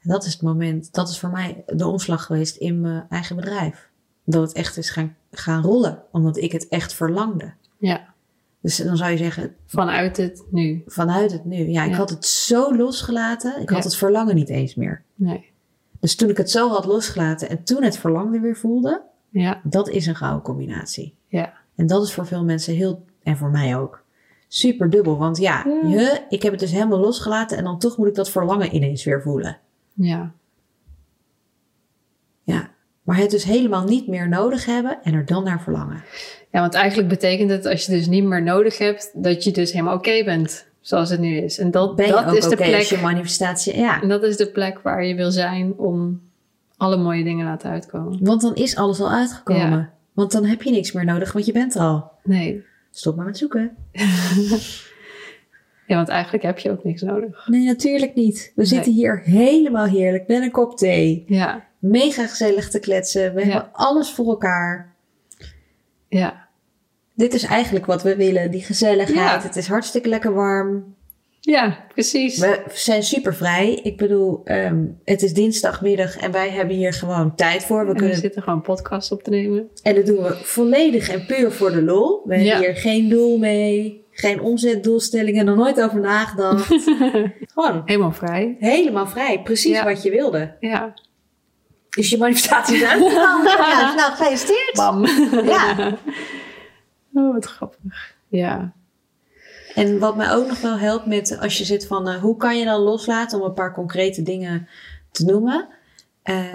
En 0.02 0.10
dat 0.10 0.26
is 0.26 0.34
het 0.34 0.42
moment, 0.42 0.94
dat 0.94 1.10
is 1.10 1.20
voor 1.20 1.30
mij 1.30 1.64
de 1.66 1.88
omslag 1.88 2.24
geweest 2.26 2.56
in 2.56 2.82
mijn 2.82 3.06
eigen 3.10 3.36
bedrijf. 3.36 3.90
Dat 4.26 4.42
het 4.48 4.54
echt 4.58 4.78
is 4.78 4.90
gaan, 4.90 5.16
gaan 5.32 5.62
rollen, 5.64 6.04
omdat 6.12 6.38
ik 6.38 6.52
het 6.52 6.68
echt 6.68 6.94
verlangde. 6.94 7.54
ja. 7.78 8.16
Dus 8.62 8.78
dan 8.78 8.98
zou 8.98 9.12
je 9.12 9.18
zeggen, 9.18 9.56
Vanuit 9.66 10.18
het 10.18 10.44
nu. 10.52 10.84
vanuit 10.88 11.32
het 11.32 11.46
nu. 11.46 11.56
Ja, 11.70 11.84
ik 11.84 11.90
Ja. 11.92 11.96
had 11.98 12.10
het 12.10 12.26
zo 12.26 12.76
losgelaten. 12.76 13.62
Ik 13.62 13.70
had 13.70 13.84
het 13.84 13.96
verlangen 13.96 14.36
niet 14.36 14.50
eens 14.50 14.76
meer. 14.76 15.04
Nee. 15.16 15.52
Dus 16.00 16.16
toen 16.16 16.30
ik 16.30 16.38
het 16.38 16.52
zo 16.52 16.70
had 16.70 16.86
losgelaten 16.86 17.50
en 17.50 17.64
toen 17.64 17.84
het 17.84 17.98
verlangen 17.98 18.42
weer 18.42 18.56
voelde, 18.56 19.02
Ja, 19.30 19.62
dat 19.64 19.90
is 19.90 20.06
een 20.06 20.16
gouden 20.16 20.42
combinatie. 20.42 21.16
ja. 21.28 21.54
En 21.76 21.88
dat 21.88 22.04
is 22.04 22.14
voor 22.14 22.26
veel 22.28 22.44
mensen 22.44 22.74
heel, 22.74 23.06
en 23.24 23.38
voor 23.38 23.50
mij 23.50 23.78
ook, 23.78 24.04
super 24.48 24.90
dubbel. 24.90 25.18
Want 25.18 25.38
ja, 25.38 25.64
Ja. 25.66 25.90
je, 25.90 26.22
ik 26.30 26.42
heb 26.42 26.52
het 26.52 26.60
dus 26.62 26.72
helemaal 26.72 27.00
losgelaten 27.00 27.58
en 27.58 27.64
dan 27.64 27.80
toch 27.80 27.98
moet 27.98 28.08
ik 28.08 28.16
dat 28.16 28.30
verlangen 28.30 28.76
ineens 28.76 29.04
weer 29.04 29.22
voelen. 29.22 29.58
Ja, 29.94 30.32
Ja, 32.44 32.70
maar 33.04 33.18
het 33.18 33.30
dus 33.32 33.44
helemaal 33.44 33.84
niet 33.84 34.08
meer 34.08 34.28
nodig 34.30 34.66
hebben 34.66 35.00
en 35.04 35.14
er 35.14 35.26
dan 35.26 35.44
naar 35.44 35.62
verlangen. 35.62 36.04
ja 36.52 36.60
want 36.62 36.74
eigenlijk 36.74 37.10
betekent 37.10 37.50
het 37.50 37.66
als 37.66 37.86
je 37.86 37.92
dus 37.92 38.08
niet 38.08 38.24
meer 38.24 38.44
nodig 38.44 38.78
hebt, 38.78 39.12
dat 39.24 39.44
je 39.44 39.52
dus 39.52 39.72
helemaal 39.72 39.96
oké 39.96 40.24
bent 40.24 40.68
zoals 40.88 41.10
het 41.10 41.20
nu 41.20 41.36
is. 41.38 41.60
En 41.60 41.72
dat, 41.72 41.96
Ben 41.96 42.06
je 42.06 42.12
dat 42.12 42.26
ook 42.26 42.36
is 42.36 42.48
de 42.48 42.56
plek. 42.56 42.82
je 42.82 42.98
manifestatie, 42.98 43.78
ja. 43.78 44.02
En 44.02 44.08
dat 44.10 44.24
is 44.24 44.38
de 44.38 44.52
plek 44.52 44.80
waar 44.80 45.04
je 45.06 45.16
wil 45.16 45.32
zijn 45.32 45.74
om 45.78 46.22
alle 46.78 46.98
mooie 46.98 47.24
dingen 47.24 47.46
te 47.46 47.52
laten 47.52 47.70
uitkomen. 47.70 48.18
Want 48.22 48.42
dan 48.42 48.56
is 48.56 48.76
alles 48.76 49.00
al 49.02 49.12
uitgekomen. 49.12 49.70
Ja. 49.80 49.90
Want 50.14 50.32
dan 50.32 50.46
heb 50.46 50.62
je 50.62 50.72
niks 50.72 50.92
meer 50.92 51.06
nodig, 51.06 51.32
want 51.34 51.46
je 51.46 51.52
bent 51.52 51.76
er 51.76 51.82
al. 51.82 52.12
Nee. 52.24 52.64
Stop 52.92 53.16
maar 53.16 53.26
met 53.26 53.38
zoeken. 53.38 53.72
Ja, 55.88 55.96
want 55.96 56.08
eigenlijk 56.08 56.44
heb 56.44 56.60
je 56.60 56.72
ook 56.72 56.84
niks 56.84 57.02
nodig. 57.02 57.48
Nee, 57.48 57.66
natuurlijk 57.66 58.16
niet. 58.16 58.46
We 58.56 58.62
Nee. 58.62 58.66
zitten 58.66 58.92
hier 58.94 59.22
helemaal 59.24 59.86
heerlijk 59.86 60.28
met 60.28 60.42
een 60.42 60.52
kop 60.52 60.78
thee. 60.78 61.24
Ja, 61.28 61.66
Mega 61.80 62.28
gezellig 62.28 62.70
te 62.70 62.80
kletsen. 62.80 63.34
We 63.34 63.40
Ja. 63.40 63.46
hebben 63.48 63.70
alles 63.72 64.12
voor 64.12 64.28
elkaar. 64.28 64.96
ja, 66.08 66.47
Dit 67.18 67.34
is 67.34 67.44
eigenlijk 67.44 67.86
wat 67.86 68.04
we 68.04 68.16
willen. 68.16 68.52
Die 68.52 68.62
gezelligheid. 68.64 69.18
Ja. 69.18 69.42
Het 69.42 69.56
is 69.56 69.68
hartstikke 69.68 70.10
lekker 70.10 70.34
warm. 70.34 70.96
ja, 71.40 71.86
precies. 71.94 72.40
We 72.40 72.62
zijn 72.74 73.04
super 73.04 73.36
vrij. 73.36 73.74
Ik 73.84 73.98
bedoel, 73.98 74.42
ehm, 74.44 74.84
het 75.06 75.22
is 75.24 75.34
dinsdagmiddag 75.34 76.18
en 76.18 76.32
wij 76.32 76.50
hebben 76.50 76.76
hier 76.76 76.94
gewoon 76.94 77.36
tijd 77.36 77.64
voor. 77.64 77.80
We 77.80 77.86
En 77.88 77.94
we 77.94 78.00
kunnen, 78.00 78.18
zitten 78.18 78.42
gewoon 78.42 78.58
een 78.58 78.64
podcast 78.66 79.12
op 79.12 79.24
te 79.24 79.30
nemen. 79.30 79.70
en 79.84 79.96
dat 79.96 80.06
doen 80.06 80.24
we 80.24 80.36
volledig 80.44 81.10
en 81.10 81.26
puur 81.26 81.52
voor 81.52 81.72
de 81.72 81.82
lol. 81.82 82.22
We 82.26 82.36
Ja. 82.36 82.42
hebben 82.44 82.66
hier 82.72 82.76
geen 82.82 83.10
doel 83.10 83.38
mee. 83.38 84.06
Geen 84.12 84.42
omzetdoelstellingen. 84.42 85.46
Nog 85.46 85.56
nooit 85.56 85.82
over 85.82 86.00
nagedacht. 86.00 86.68
gewoon 87.54 87.82
Helemaal 87.86 88.12
vrij. 88.12 88.56
helemaal 88.60 89.08
vrij. 89.08 89.42
Precies 89.44 89.72
Ja. 89.78 89.84
wat 89.84 90.04
je 90.04 90.10
wilde. 90.12 90.56
Ja. 90.60 90.94
Is 91.98 92.10
je 92.10 92.18
manifestatie 92.18 92.86
uitgekomen? 92.88 93.44
ja, 93.58 93.94
nou, 93.96 94.12
gefeliciteerd. 94.12 94.72
Bam. 94.74 95.06
Ja. 95.46 95.76
Oh, 97.18 97.34
wat 97.34 97.46
grappig. 97.46 98.16
Ja. 98.28 98.74
En 99.76 100.00
wat 100.00 100.16
mij 100.16 100.32
ook 100.32 100.48
nog 100.48 100.62
wel 100.62 100.78
helpt 100.78 101.06
met 101.06 101.38
als 101.40 101.58
je 101.58 101.66
zit 101.66 101.88
van 101.88 102.08
eh, 102.08 102.22
hoe 102.22 102.38
kan 102.38 102.58
je 102.58 102.66
dan 102.66 102.80
loslaten 102.80 103.40
om 103.40 103.46
een 103.46 103.54
paar 103.54 103.74
concrete 103.74 104.24
dingen 104.24 104.68
te 105.12 105.26
noemen. 105.26 105.68
Eh, 106.22 106.54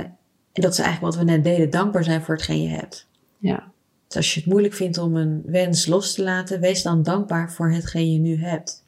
en 0.53 0.63
dat 0.63 0.73
is 0.73 0.79
eigenlijk 0.79 1.15
wat 1.15 1.25
we 1.25 1.31
net 1.31 1.45
deden, 1.45 1.71
dankbaar 1.71 2.05
zijn 2.05 2.23
voor 2.23 2.35
hetgeen 2.35 2.63
je 2.63 2.69
hebt. 2.69 3.09
Ja. 3.39 3.73
Dus 4.07 4.17
als 4.17 4.35
je 4.35 4.41
het 4.41 4.49
moeilijk 4.49 4.75
vindt 4.75 4.99
om 4.99 5.17
een 5.17 5.43
wens 5.47 5.87
los 5.87 6.15
te 6.15 6.23
laten, 6.23 6.61
wees 6.61 6.83
dan 6.83 7.03
dankbaar 7.03 7.53
voor 7.53 7.71
hetgeen 7.71 8.13
je 8.13 8.19
nu 8.19 8.45
hebt. 8.45 8.85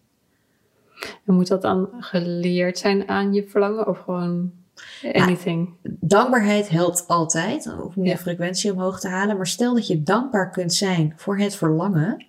En 1.24 1.34
moet 1.34 1.48
dat 1.48 1.62
dan 1.62 1.88
geleerd 1.98 2.78
zijn 2.78 3.08
aan 3.08 3.32
je 3.32 3.48
verlangen 3.48 3.86
of 3.86 3.98
gewoon 3.98 4.52
anything? 5.12 5.68
Dankbaarheid 5.82 6.68
helpt 6.68 7.04
altijd 7.08 7.74
om 7.94 8.04
je 8.04 8.10
Ja. 8.10 8.16
frequentie 8.16 8.72
omhoog 8.72 9.00
te 9.00 9.08
halen. 9.08 9.36
Maar 9.36 9.46
stel 9.46 9.74
dat 9.74 9.86
je 9.86 10.02
dankbaar 10.02 10.50
kunt 10.50 10.72
zijn 10.74 11.12
voor 11.16 11.38
het 11.38 11.54
verlangen, 11.54 12.26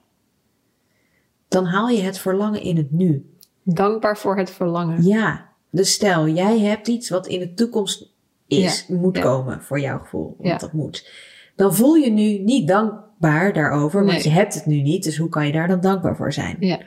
dan 1.48 1.66
haal 1.66 1.88
je 1.90 2.02
het 2.02 2.18
verlangen 2.18 2.62
in 2.62 2.78
het 2.78 2.92
nu. 2.92 3.30
Dankbaar 3.64 4.18
voor 4.18 4.38
het 4.38 4.50
verlangen. 4.52 5.04
Ja, 5.04 5.50
dus 5.70 5.92
stel, 5.94 6.28
jij 6.28 6.60
hebt 6.60 6.88
iets 6.88 7.10
wat 7.10 7.28
in 7.28 7.40
de 7.40 7.54
toekomst 7.54 8.14
is, 8.48 8.88
moet 8.88 9.20
komen 9.20 9.62
voor 9.62 9.80
jouw 9.80 10.00
gevoel. 10.00 10.36
Want 10.38 10.50
Ja. 10.50 10.58
dat 10.58 10.74
moet. 10.74 11.12
Dan 11.56 11.76
voel 11.76 11.94
je 11.96 12.12
nu 12.12 12.40
niet 12.40 12.68
dankbaar 12.68 13.54
daarover, 13.54 14.00
want 14.04 14.12
Nee. 14.14 14.24
je 14.24 14.30
hebt 14.30 14.54
het 14.54 14.66
nu 14.66 14.82
niet. 14.82 15.04
Dus 15.04 15.18
hoe 15.18 15.30
kan 15.30 15.46
je 15.46 15.52
daar 15.52 15.68
dan 15.68 15.82
dankbaar 15.82 16.16
voor 16.16 16.34
zijn? 16.34 16.58
Ja. 16.60 16.80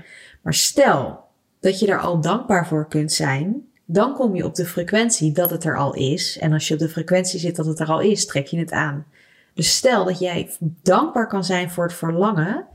Maar 0.43 0.55
stel 0.55 1.21
dat 1.61 1.79
je 1.81 1.87
daar 1.87 2.01
al 2.01 2.21
dankbaar 2.21 2.67
voor 2.67 2.89
kunt 2.89 3.13
zijn, 3.13 3.68
dan 3.91 4.15
kom 4.15 4.35
je 4.37 4.45
op 4.45 4.55
de 4.55 4.67
frequentie 4.67 5.33
dat 5.33 5.51
het 5.51 5.65
er 5.65 5.77
al 5.77 5.95
is. 5.95 6.39
En 6.39 6.53
als 6.53 6.69
je 6.69 6.75
op 6.75 6.81
de 6.81 6.89
frequentie 6.89 7.39
zit 7.41 7.57
dat 7.57 7.67
het 7.67 7.81
er 7.81 7.87
al 7.89 8.01
is, 8.01 8.27
trek 8.27 8.47
je 8.47 8.59
het 8.59 8.71
aan. 8.73 9.07
Dus 9.55 9.77
stel 9.77 10.05
dat 10.05 10.19
jij 10.19 10.51
dankbaar 10.83 11.27
kan 11.29 11.45
zijn 11.45 11.71
voor 11.71 11.85
het 11.85 11.93
verlangen. 11.95 12.67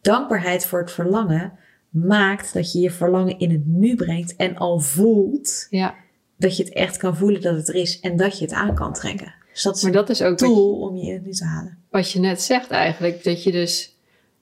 Dankbaarheid 0.00 0.66
voor 0.66 0.78
het 0.78 0.90
verlangen 0.92 1.52
maakt 1.90 2.52
dat 2.52 2.72
je 2.72 2.78
je 2.80 2.90
verlangen 2.90 3.38
in 3.38 3.50
het 3.50 3.66
nu 3.66 3.94
brengt 3.94 4.36
en 4.36 4.56
al 4.56 4.80
voelt 4.80 5.66
Ja. 5.70 5.94
dat 6.36 6.56
je 6.56 6.62
het 6.64 6.72
echt 6.72 6.96
kan 6.96 7.16
voelen 7.16 7.40
dat 7.40 7.56
het 7.56 7.68
er 7.68 7.74
is 7.74 8.00
en 8.00 8.16
dat 8.16 8.38
je 8.38 8.44
het 8.44 8.54
aan 8.54 8.74
kan 8.74 8.92
trekken. 8.92 9.34
Dus 9.52 9.62
dat 9.62 9.76
is 9.76 9.82
Maar 9.82 9.92
dat 9.92 10.08
is 10.10 10.22
ook 10.22 10.36
tool 10.36 10.78
om 10.80 10.96
je 10.96 11.20
nu 11.20 11.30
te 11.32 11.44
halen. 11.44 11.78
wat 11.90 12.10
je 12.10 12.20
net 12.20 12.42
zegt 12.42 12.70
eigenlijk. 12.70 13.24
Dat 13.24 13.42
je 13.42 13.52
dus 13.52 13.96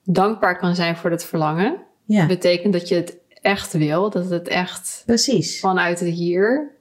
dankbaar 0.05 0.59
kan 0.59 0.75
zijn 0.75 0.97
voor 0.97 1.11
dat 1.11 1.25
verlangen. 1.25 1.77
Ja, 2.05 2.27
Betekent 2.27 2.73
dat 2.73 2.89
je 2.89 2.95
het 2.95 3.17
echt 3.45 3.73
wil. 3.73 4.11
Dat 4.11 4.31
het 4.31 4.49
echt 4.49 5.03
precies. 5.07 5.61
vanuit 5.61 6.01
het 6.01 6.09
hier 6.09 6.73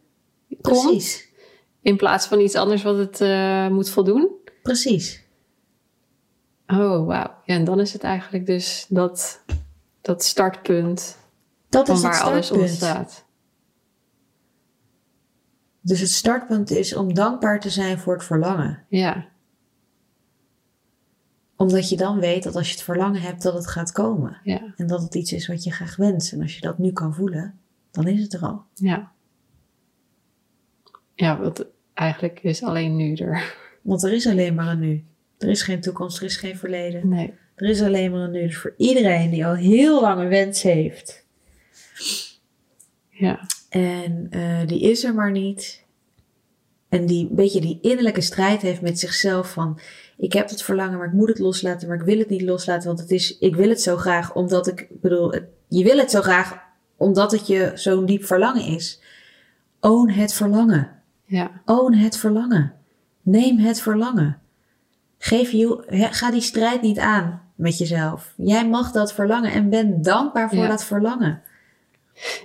komt. 0.61 0.81
Precies. 0.83 1.31
In 1.81 1.97
plaats 1.97 2.27
van 2.27 2.39
iets 2.39 2.55
anders 2.55 2.83
wat 2.83 2.97
het 2.97 3.21
eh, 3.21 3.67
moet 3.67 3.89
voldoen. 3.89 4.29
Precies. 4.61 5.23
Oh, 6.67 7.05
wauw. 7.05 7.35
Ja, 7.45 7.55
en 7.55 7.63
dan 7.63 7.79
is 7.79 7.93
het 7.93 8.03
eigenlijk 8.03 8.45
dus 8.45 8.85
dat, 8.89 9.43
dat 10.01 10.23
startpunt 10.23 11.17
Dat 11.69 11.85
van 11.85 11.95
is 11.95 12.01
het 12.03 12.11
waar 12.11 12.21
alles 12.21 12.45
startpunt. 12.45 12.69
ontstaat. 12.69 13.25
Dus 15.81 15.99
het 15.99 16.09
startpunt 16.09 16.71
is 16.71 16.95
om 16.95 17.13
dankbaar 17.13 17.59
te 17.59 17.69
zijn 17.69 17.99
voor 17.99 18.13
het 18.13 18.23
verlangen. 18.23 18.85
Ja, 18.89 19.25
Omdat 21.63 21.89
je 21.89 21.95
dan 21.97 22.19
weet 22.19 22.43
dat 22.43 22.55
als 22.55 22.67
je 22.67 22.73
het 22.73 22.83
verlangen 22.83 23.21
hebt, 23.21 23.41
dat 23.41 23.53
het 23.53 23.67
gaat 23.67 23.91
komen. 23.91 24.37
ja, 24.43 24.73
En 24.75 24.87
dat 24.87 25.01
het 25.01 25.15
iets 25.15 25.33
is 25.33 25.47
wat 25.47 25.63
je 25.63 25.71
graag 25.71 25.95
wenst. 25.95 26.33
En 26.33 26.41
als 26.41 26.55
je 26.55 26.61
dat 26.61 26.77
nu 26.77 26.91
kan 26.91 27.13
voelen, 27.13 27.59
dan 27.91 28.07
is 28.07 28.21
het 28.21 28.33
er 28.33 28.41
al. 28.41 28.63
ja. 28.73 29.11
Ja, 31.15 31.39
want 31.39 31.65
eigenlijk 31.93 32.39
is 32.43 32.63
alleen 32.63 32.95
nu 32.95 33.13
er. 33.13 33.55
Want 33.81 34.03
er 34.03 34.13
is 34.13 34.27
alleen 34.27 34.55
maar 34.55 34.67
een 34.67 34.79
nu. 34.79 35.03
Er 35.37 35.49
is 35.49 35.61
geen 35.61 35.81
toekomst, 35.81 36.17
er 36.17 36.23
is 36.23 36.37
geen 36.37 36.57
verleden. 36.57 37.09
Nee. 37.09 37.33
Er 37.55 37.69
is 37.69 37.81
alleen 37.81 38.11
maar 38.11 38.19
een 38.19 38.31
nu. 38.31 38.41
Dus 38.41 38.57
voor 38.57 38.73
iedereen 38.77 39.29
die 39.29 39.45
al 39.45 39.55
heel 39.55 40.01
lang 40.01 40.19
een 40.21 40.27
wens 40.27 40.61
heeft. 40.61 41.25
Ja, 43.09 43.47
En 43.69 44.27
eh, 44.29 44.67
die 44.67 44.81
is 44.81 45.03
er 45.03 45.13
maar 45.13 45.31
niet. 45.31 45.83
En 46.89 47.05
die 47.05 47.29
een 47.29 47.35
beetje 47.35 47.61
die 47.61 47.79
innerlijke 47.81 48.21
strijd 48.21 48.61
heeft 48.61 48.81
met 48.81 48.99
zichzelf 48.99 49.51
van... 49.51 49.79
Ik 50.17 50.33
heb 50.33 50.49
het 50.49 50.63
verlangen, 50.63 50.97
maar 50.97 51.07
ik 51.07 51.13
moet 51.13 51.27
het 51.27 51.39
loslaten. 51.39 51.87
Maar 51.87 51.97
ik 51.97 52.05
wil 52.05 52.17
het 52.17 52.29
niet 52.29 52.41
loslaten, 52.41 52.87
want 52.87 52.99
het 52.99 53.11
is, 53.11 53.37
ik 53.37 53.55
wil 53.55 53.69
het 53.69 53.81
zo 53.81 53.97
graag. 53.97 54.33
Omdat 54.33 54.67
ik, 54.67 54.87
bedoel, 54.89 55.33
je 55.67 55.83
wil 55.83 55.97
het 55.97 56.11
zo 56.11 56.21
graag 56.21 56.61
omdat 56.97 57.31
het 57.31 57.47
je 57.47 57.71
zo'n 57.73 58.05
diep 58.05 58.23
verlangen 58.25 58.65
is. 58.65 59.01
Own 59.79 60.09
het 60.09 60.33
verlangen. 60.33 60.89
ja, 61.25 61.51
Own 61.65 61.93
het 61.93 62.17
verlangen. 62.17 62.73
Neem 63.21 63.57
het 63.57 63.81
verlangen. 63.81 64.37
Geef 65.17 65.51
je, 65.51 65.83
ga 66.11 66.31
die 66.31 66.41
strijd 66.41 66.81
niet 66.81 66.99
aan 66.99 67.41
met 67.55 67.77
jezelf. 67.77 68.33
Jij 68.37 68.67
mag 68.67 68.91
dat 68.91 69.13
verlangen 69.13 69.51
en 69.51 69.69
ben 69.69 70.01
dankbaar 70.01 70.49
voor 70.49 70.57
Ja. 70.57 70.67
dat 70.67 70.83
verlangen. 70.83 71.41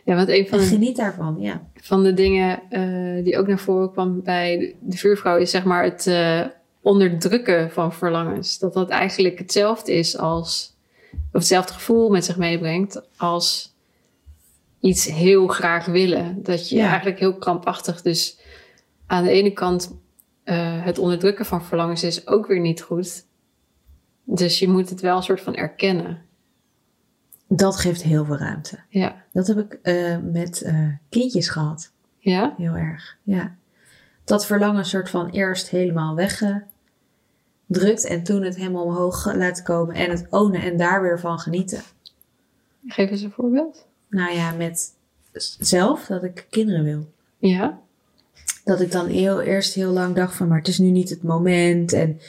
ja, 0.04 0.14
want 0.14 0.28
een 0.28 0.48
van 0.48 0.58
de, 0.58 0.64
geniet 0.64 0.96
daarvan, 0.96 1.36
ja. 1.38 1.62
van 1.74 2.02
de 2.02 2.14
dingen 2.14 2.60
eh, 2.70 3.24
die 3.24 3.38
ook 3.38 3.46
naar 3.46 3.58
voren 3.58 3.92
kwam 3.92 4.22
bij 4.22 4.76
de 4.80 4.96
vuurvrouw 4.96 5.36
is 5.36 5.50
zeg 5.50 5.64
maar 5.64 5.84
het 5.84 6.06
eh, 6.06 6.44
onderdrukken 6.88 7.70
van 7.70 7.92
verlangens. 7.92 8.58
Dat 8.58 8.72
dat 8.72 8.88
eigenlijk 8.88 9.38
hetzelfde 9.38 9.92
is 9.92 10.18
als, 10.18 10.76
of 11.12 11.18
hetzelfde 11.32 11.72
gevoel 11.72 12.10
met 12.10 12.24
zich 12.24 12.36
meebrengt 12.36 13.02
als 13.16 13.74
iets 14.80 15.04
heel 15.04 15.46
graag 15.46 15.86
willen. 15.86 16.42
Dat 16.42 16.68
je 16.68 16.76
Ja. 16.76 16.88
eigenlijk 16.88 17.18
heel 17.18 17.36
krampachtig 17.36 18.02
dus 18.02 18.38
aan 19.06 19.24
de 19.24 19.30
ene 19.30 19.52
kant 19.52 19.96
eh, 20.44 20.84
het 20.84 20.98
onderdrukken 20.98 21.46
van 21.46 21.64
verlangens 21.64 22.02
is 22.02 22.26
ook 22.26 22.46
weer 22.46 22.60
niet 22.60 22.80
goed. 22.82 23.26
Dus 24.24 24.58
je 24.58 24.68
moet 24.68 24.90
het 24.90 25.00
wel 25.00 25.16
een 25.16 25.22
soort 25.22 25.40
van 25.40 25.54
erkennen. 25.54 26.22
Dat 27.48 27.76
geeft 27.76 28.02
heel 28.02 28.24
veel 28.24 28.36
ruimte. 28.36 28.78
Ja. 28.88 29.24
Dat 29.32 29.46
heb 29.46 29.58
ik 29.58 29.78
eh, 29.82 30.18
met 30.22 30.62
eh, 30.62 30.88
kindjes 31.08 31.48
gehad. 31.48 31.92
Ja? 32.18 32.54
Heel 32.56 32.74
erg, 32.74 33.16
ja. 33.22 33.56
Dat 34.24 34.46
verlangen 34.46 34.84
soort 34.84 35.10
van 35.10 35.30
eerst 35.30 35.68
helemaal 35.68 36.14
weggedrukt 37.68 38.06
en 38.06 38.22
toen 38.22 38.42
het 38.42 38.56
helemaal 38.56 38.84
omhoog 38.84 39.34
laten 39.34 39.64
komen 39.64 39.94
en 39.94 40.10
het 40.10 40.26
ownen 40.30 40.62
en 40.62 40.76
daar 40.76 41.02
weer 41.02 41.20
van 41.20 41.38
genieten. 41.38 41.82
Geef 42.86 43.10
eens 43.10 43.22
een 43.22 43.30
voorbeeld. 43.30 43.86
Nou 44.08 44.34
ja, 44.34 44.52
met 44.52 44.92
zelf 45.58 46.06
dat 46.06 46.22
ik 46.22 46.46
kinderen 46.50 46.84
wil. 46.84 47.06
Ja? 47.38 47.78
Dat 48.64 48.80
ik 48.80 48.92
dan 48.92 49.06
heel, 49.06 49.40
eerst 49.40 49.74
heel 49.74 49.92
lang 49.92 50.14
dacht 50.14 50.36
van, 50.36 50.48
maar 50.48 50.58
het 50.58 50.68
is 50.68 50.78
nu 50.78 50.90
niet 50.90 51.10
het 51.10 51.22
moment. 51.22 51.92
En 51.92 52.20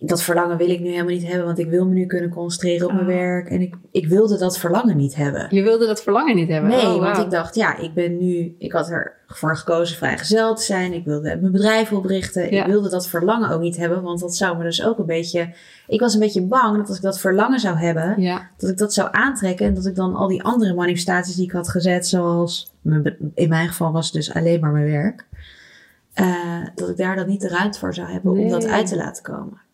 dat 0.00 0.22
verlangen 0.22 0.56
wil 0.56 0.70
ik 0.70 0.80
nu 0.80 0.88
helemaal 0.88 1.12
niet 1.14 1.26
hebben, 1.26 1.46
want 1.46 1.58
ik 1.58 1.68
wil 1.68 1.86
me 1.86 1.94
nu 1.94 2.06
kunnen 2.06 2.30
concentreren 2.30 2.86
op 2.86 2.92
mijn 2.92 3.06
Oh. 3.06 3.12
werk. 3.12 3.48
En 3.50 3.60
ik, 3.60 3.74
ik 3.90 4.06
wilde 4.06 4.38
dat 4.38 4.58
verlangen 4.58 4.96
niet 4.96 5.14
hebben. 5.14 5.46
Je 5.50 5.62
wilde 5.62 5.86
dat 5.86 6.02
verlangen 6.02 6.36
niet 6.36 6.48
hebben? 6.48 6.70
Nee, 6.70 6.86
Oh, 6.86 7.00
want 7.02 7.18
ik 7.18 7.30
dacht, 7.30 7.54
ja, 7.54 7.76
ik 7.76 7.94
ben 7.94 8.18
nu, 8.18 8.54
ik 8.58 8.72
had 8.72 8.90
ervoor 9.28 9.56
gekozen 9.56 9.96
vrijgezel 9.96 10.54
te 10.54 10.62
zijn. 10.62 10.92
Ik 10.92 11.04
wilde 11.04 11.36
mijn 11.40 11.52
bedrijf 11.52 11.92
oprichten. 11.92 12.54
Ja. 12.54 12.64
Ik 12.64 12.70
wilde 12.70 12.88
dat 12.88 13.08
verlangen 13.08 13.50
ook 13.50 13.60
niet 13.60 13.76
hebben, 13.76 14.02
want 14.02 14.20
dat 14.20 14.34
zou 14.36 14.56
me 14.56 14.62
dus 14.62 14.84
ook 14.84 14.98
een 14.98 15.06
beetje. 15.06 15.54
Ik 15.86 16.00
was 16.00 16.14
een 16.14 16.20
beetje 16.20 16.42
bang 16.42 16.76
dat 16.76 16.88
als 16.88 16.96
ik 16.96 17.02
dat 17.02 17.20
verlangen 17.20 17.60
zou 17.60 17.76
hebben, 17.76 18.20
Ja, 18.20 18.48
dat 18.56 18.70
ik 18.70 18.78
dat 18.78 18.94
zou 18.94 19.08
aantrekken 19.12 19.66
en 19.66 19.74
dat 19.74 19.86
ik 19.86 19.94
dan 19.94 20.14
al 20.14 20.28
die 20.28 20.42
andere 20.42 20.74
manifestaties 20.74 21.34
die 21.34 21.44
ik 21.44 21.52
had 21.52 21.68
gezet, 21.68 22.06
zoals 22.06 22.72
mijn 22.80 23.16
in 23.34 23.48
mijn 23.48 23.68
geval 23.68 23.92
was 23.92 24.04
het 24.04 24.14
dus 24.14 24.34
alleen 24.34 24.60
maar 24.60 24.72
mijn 24.72 24.90
werk, 24.90 25.24
eh, 26.14 26.26
dat 26.74 26.88
ik 26.88 26.96
daar 26.96 27.16
dan 27.16 27.26
niet 27.28 27.40
de 27.40 27.48
ruimte 27.48 27.78
voor 27.78 27.94
zou 27.94 28.10
hebben 28.10 28.32
om 28.32 28.48
dat 28.48 28.66
uit 28.66 28.86
te 28.86 28.96
laten 28.96 29.22
komen. 29.22 29.66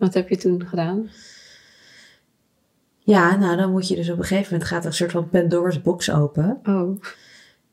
Wat 0.00 0.14
heb 0.14 0.28
je 0.28 0.36
toen 0.36 0.66
gedaan? 0.66 1.08
Ja, 2.98 3.36
nou 3.36 3.56
dan 3.56 3.70
moet 3.70 3.88
je 3.88 3.96
dus 3.96 4.10
op 4.10 4.18
een 4.18 4.24
gegeven 4.24 4.52
moment 4.52 4.70
gaat 4.70 4.80
er 4.82 4.86
een 4.88 4.94
soort 4.94 5.10
van 5.12 5.28
Pandora's 5.28 5.82
box 5.82 6.10
open 6.10 6.60
Oh, 6.64 7.00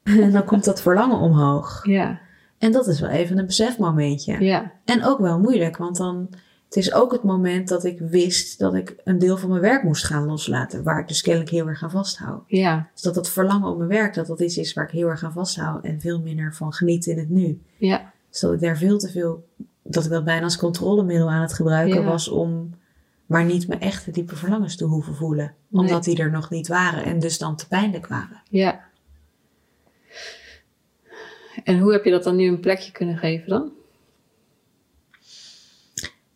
en 0.03 0.31
dan 0.31 0.43
komt 0.45 0.63
dat 0.63 0.81
verlangen 0.81 1.17
omhoog. 1.17 1.81
ja, 1.97 2.19
En 2.57 2.71
dat 2.71 2.87
is 2.87 2.99
wel 2.99 3.09
even 3.09 3.37
een 3.37 3.45
besefmomentje. 3.45 4.43
ja, 4.43 4.71
En 4.85 5.03
ook 5.05 5.19
wel 5.19 5.39
moeilijk, 5.39 5.77
want 5.77 5.97
dan 5.97 6.29
het 6.65 6.75
is 6.75 6.93
ook 6.93 7.11
het 7.11 7.23
moment 7.23 7.67
dat 7.67 7.83
ik 7.83 7.99
wist 7.99 8.59
dat 8.59 8.73
ik 8.75 8.95
een 9.03 9.19
deel 9.19 9.37
van 9.37 9.49
mijn 9.49 9.61
werk 9.61 9.83
moest 9.83 10.05
gaan 10.05 10.25
loslaten, 10.25 10.83
waar 10.83 10.99
ik 10.99 11.07
dus 11.07 11.21
kennelijk 11.21 11.51
heel 11.51 11.67
erg 11.67 11.83
aan 11.83 11.91
vasthoud. 11.91 12.43
ja, 12.47 12.89
Dus 12.93 13.01
dat 13.01 13.15
dat 13.15 13.29
verlangen 13.29 13.69
op 13.69 13.77
mijn 13.77 13.89
werk, 13.89 14.13
dat 14.13 14.27
dat 14.27 14.39
iets 14.41 14.57
is 14.57 14.73
waar 14.73 14.83
ik 14.85 14.91
heel 14.91 15.07
erg 15.07 15.23
aan 15.23 15.31
vasthoud 15.31 15.83
en 15.83 16.01
veel 16.01 16.19
minder 16.21 16.53
van 16.55 16.73
geniet 16.73 17.05
in 17.05 17.17
het 17.17 17.29
nu. 17.29 17.61
ja, 17.77 18.11
Dus 18.29 18.39
dat 18.39 18.53
ik 18.53 18.59
daar 18.59 18.77
veel 18.77 18.97
te 18.97 19.09
veel, 19.09 19.45
dat 19.89 20.05
ik 20.05 20.09
dat 20.11 20.23
bijna 20.23 20.43
als 20.43 20.57
controlemiddel 20.57 21.29
aan 21.29 21.41
het 21.41 21.53
gebruiken 21.53 22.01
Ja. 22.01 22.07
was 22.07 22.27
om 22.27 22.73
maar 23.25 23.45
niet 23.45 23.67
mijn 23.67 23.79
echte 23.81 24.11
diepe 24.11 24.35
verlangens 24.35 24.75
te 24.75 24.85
hoeven 24.85 25.15
voelen. 25.15 25.53
Nee. 25.67 25.81
Omdat 25.81 26.03
die 26.03 26.17
er 26.17 26.31
nog 26.31 26.49
niet 26.49 26.67
waren 26.67 27.03
en 27.03 27.19
dus 27.19 27.37
dan 27.37 27.55
te 27.55 27.67
pijnlijk 27.67 28.07
waren. 28.07 28.41
ja. 28.49 28.85
En 31.63 31.79
hoe 31.79 31.91
heb 31.91 32.03
je 32.03 32.11
dat 32.11 32.23
dan 32.23 32.35
nu 32.35 32.47
een 32.47 32.59
plekje 32.59 32.91
kunnen 32.91 33.17
geven 33.17 33.49
dan? 33.49 33.71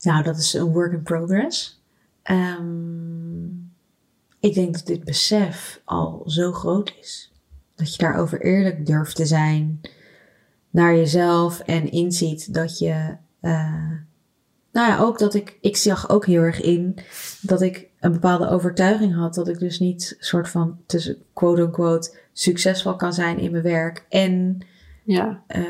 Nou, 0.01 0.23
dat 0.23 0.37
is 0.37 0.53
een 0.53 0.71
work 0.71 0.91
in 0.93 1.03
progress. 1.03 1.81
Ehm, 2.23 3.45
ik 4.39 4.53
denk 4.53 4.73
dat 4.73 4.85
dit 4.85 5.03
besef 5.03 5.81
al 5.85 6.23
zo 6.25 6.51
groot 6.51 6.93
is. 6.99 7.31
Dat 7.75 7.91
je 7.91 7.97
daarover 7.97 8.41
eerlijk 8.41 8.85
durft 8.85 9.15
te 9.15 9.25
zijn 9.25 9.81
naar 10.69 10.95
jezelf 10.95 11.59
en 11.59 11.91
inziet 11.91 12.53
dat 12.53 12.79
je. 12.79 13.15
Eh, 13.41 13.91
nou 14.71 14.87
ja, 14.87 14.99
ook 14.99 15.19
dat 15.19 15.33
ik. 15.33 15.57
Ik 15.61 15.77
zag 15.77 16.09
ook 16.09 16.25
heel 16.25 16.41
erg 16.41 16.61
in 16.61 16.97
dat 17.41 17.61
ik 17.61 17.87
een 17.99 18.11
bepaalde 18.11 18.49
overtuiging 18.49 19.15
had. 19.15 19.33
Dat 19.33 19.47
ik 19.47 19.59
dus 19.59 19.79
niet 19.79 20.15
soort 20.19 20.49
van 20.49 20.77
tussen 20.85 21.17
quote-unquote 21.33 22.15
succesvol 22.33 22.95
kan 22.95 23.13
zijn 23.13 23.39
in 23.39 23.51
mijn 23.51 23.63
werk. 23.63 24.05
En 24.09 24.65
Ja, 25.03 25.43
eh, 25.47 25.63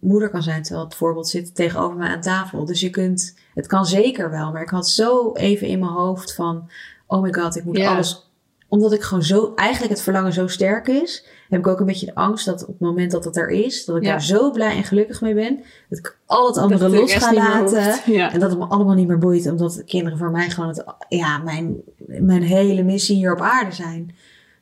moeder 0.00 0.30
kan 0.30 0.42
zijn, 0.42 0.62
terwijl 0.62 0.84
het 0.84 0.94
voorbeeld 0.94 1.28
zit 1.28 1.54
tegenover 1.54 1.96
mij 1.96 2.08
aan 2.08 2.20
tafel. 2.20 2.64
Dus 2.64 2.80
je 2.80 2.90
kunt, 2.90 3.38
het 3.54 3.66
kan 3.66 3.86
zeker 3.86 4.30
wel, 4.30 4.52
maar 4.52 4.62
ik 4.62 4.68
had 4.68 4.88
zo 4.88 5.32
even 5.32 5.66
in 5.66 5.78
mijn 5.78 5.92
hoofd 5.92 6.34
van, 6.34 6.70
oh 7.06 7.22
my 7.22 7.32
god, 7.32 7.56
ik 7.56 7.64
moet 7.64 7.76
Ja. 7.76 7.94
alles, 7.94 8.30
omdat 8.68 8.92
ik 8.92 9.02
gewoon 9.02 9.22
zo, 9.22 9.52
eigenlijk 9.54 9.92
het 9.92 10.02
verlangen 10.02 10.32
zo 10.32 10.46
sterk 10.46 10.86
is, 10.88 11.26
heb 11.48 11.60
ik 11.60 11.66
ook 11.66 11.80
een 11.80 11.86
beetje 11.86 12.06
de 12.06 12.14
angst 12.14 12.46
dat 12.46 12.62
op 12.62 12.68
het 12.68 12.80
moment 12.80 13.10
dat 13.10 13.24
het 13.24 13.36
er 13.36 13.48
is, 13.48 13.84
dat 13.84 13.96
ik 13.96 14.02
Ja. 14.02 14.10
daar 14.10 14.22
zo 14.22 14.50
blij 14.50 14.76
en 14.76 14.84
gelukkig 14.84 15.20
mee 15.20 15.34
ben, 15.34 15.60
dat 15.88 15.98
ik 15.98 16.18
al 16.26 16.46
het 16.46 16.56
andere 16.56 16.80
Dat 16.80 16.90
de 16.90 16.96
los 16.98 17.14
ga 17.14 17.32
laten. 17.32 18.12
Ja. 18.12 18.32
En 18.32 18.40
dat 18.40 18.50
het 18.50 18.58
me 18.58 18.64
allemaal 18.66 18.94
niet 18.94 19.08
meer 19.08 19.18
boeit, 19.18 19.50
omdat 19.50 19.72
de 19.72 19.84
kinderen 19.84 20.18
voor 20.18 20.30
mij 20.30 20.50
gewoon 20.50 20.68
het, 20.68 20.84
ja, 21.08 21.38
mijn, 21.38 21.76
mijn 22.06 22.42
hele 22.42 22.82
missie 22.82 23.16
hier 23.16 23.32
op 23.32 23.40
aarde 23.40 23.72
zijn. 23.72 24.14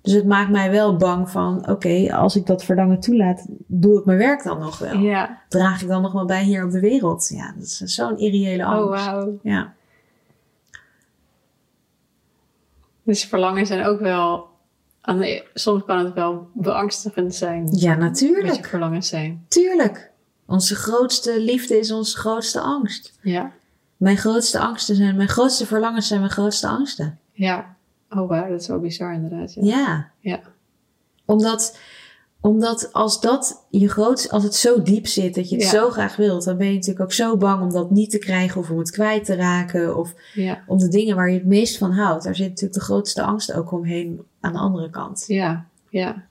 Dus 0.03 0.13
het 0.13 0.27
maakt 0.27 0.51
mij 0.51 0.71
wel 0.71 0.97
bang 0.97 1.31
van, 1.31 1.69
oké, 1.69 2.15
als 2.15 2.37
ik 2.37 2.47
dat 2.47 2.65
verlangen 2.65 3.01
toelaat, 3.01 3.47
doe 3.67 3.99
ik 3.99 4.05
mijn 4.05 4.19
werk 4.19 4.43
dan 4.43 4.59
nog 4.59 4.79
wel? 4.79 4.99
ja. 4.99 5.43
Draag 5.49 5.83
ik 5.83 5.89
dan 5.89 6.03
nog 6.03 6.13
wel 6.13 6.25
bij 6.25 6.43
hier 6.45 6.65
op 6.65 6.71
de 6.71 6.81
wereld? 6.81 7.31
Ja, 7.35 7.53
dat 7.57 7.65
is 7.65 7.77
zo'n 7.79 8.19
irreële 8.19 8.65
angst. 8.65 9.07
Oh, 9.07 9.13
wauw. 9.13 9.39
Ja. 9.43 9.73
Dus 13.03 13.25
verlangen 13.25 13.67
zijn 13.67 13.87
ook 13.87 14.01
wel... 14.01 14.53
De, 15.05 15.45
soms 15.55 15.85
kan 15.85 15.99
het 16.05 16.15
wel 16.15 16.49
beangstigend 16.55 17.35
zijn. 17.35 17.69
ja, 17.71 17.89
Wat 17.91 17.99
natuurlijk. 17.99 18.67
verlangens 18.67 19.09
zijn. 19.09 19.45
Tuurlijk. 19.49 20.11
Onze 20.47 20.75
grootste 20.75 21.41
liefde 21.41 21.79
is 21.79 21.93
onze 21.93 22.17
grootste 22.19 22.61
angst. 22.61 23.19
Ja, 23.23 23.53
Mijn 23.97 24.17
grootste 24.17 24.59
angsten 24.59 24.97
zijn, 24.97 25.17
mijn 25.17 25.29
grootste 25.29 25.67
verlangens 25.67 26.07
zijn 26.09 26.21
mijn 26.21 26.33
grootste 26.33 26.69
angsten. 26.69 27.19
ja. 27.33 27.73
Oh, 28.11 28.29
wauw, 28.29 28.49
dat 28.49 28.61
is 28.61 28.67
wel 28.69 28.79
bizar 28.81 29.13
inderdaad. 29.15 29.55
Ja. 29.55 29.63
Ja. 29.63 30.11
Ja. 30.21 30.41
Omdat, 31.25 31.79
omdat 32.45 32.93
als 32.93 33.21
dat 33.21 33.65
je 33.71 33.89
grootste, 33.89 34.31
als 34.31 34.43
het 34.43 34.55
zo 34.55 34.83
diep 34.83 35.07
zit 35.07 35.35
dat 35.35 35.49
je 35.49 35.55
het 35.57 35.65
Ja. 35.65 35.71
zo 35.71 35.91
graag 35.91 36.17
wilt, 36.17 36.45
dan 36.45 36.57
ben 36.57 36.67
je 36.67 36.73
natuurlijk 36.73 37.01
ook 37.05 37.13
zo 37.13 37.37
bang 37.37 37.63
om 37.63 37.73
dat 37.73 37.91
niet 37.91 38.11
te 38.11 38.19
krijgen 38.19 38.61
of 38.61 38.71
om 38.71 38.79
het 38.79 38.91
kwijt 38.91 39.25
te 39.25 39.35
raken 39.35 39.97
of 39.97 40.15
ja. 40.35 40.65
om 40.67 40.79
de 40.79 40.89
dingen 40.89 41.17
waar 41.17 41.31
je 41.31 41.39
het 41.39 41.47
meest 41.47 41.79
van 41.79 41.93
houdt. 41.93 42.25
Daar 42.25 42.35
zit 42.35 42.49
natuurlijk 42.49 42.75
de 42.75 42.81
grootste 42.81 43.23
angst 43.23 43.53
ook 43.53 43.73
omheen 43.73 44.23
aan 44.41 44.53
de 44.53 44.59
andere 44.59 44.91
kant. 44.91 45.25
Ja, 45.27 45.67
ja. 45.89 46.27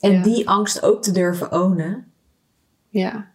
En 0.00 0.12
Ja. 0.12 0.22
die 0.22 0.48
angst 0.48 0.82
ook 0.82 1.02
te 1.02 1.10
durven 1.12 1.52
ownen, 1.52 2.12
Ja, 2.88 3.30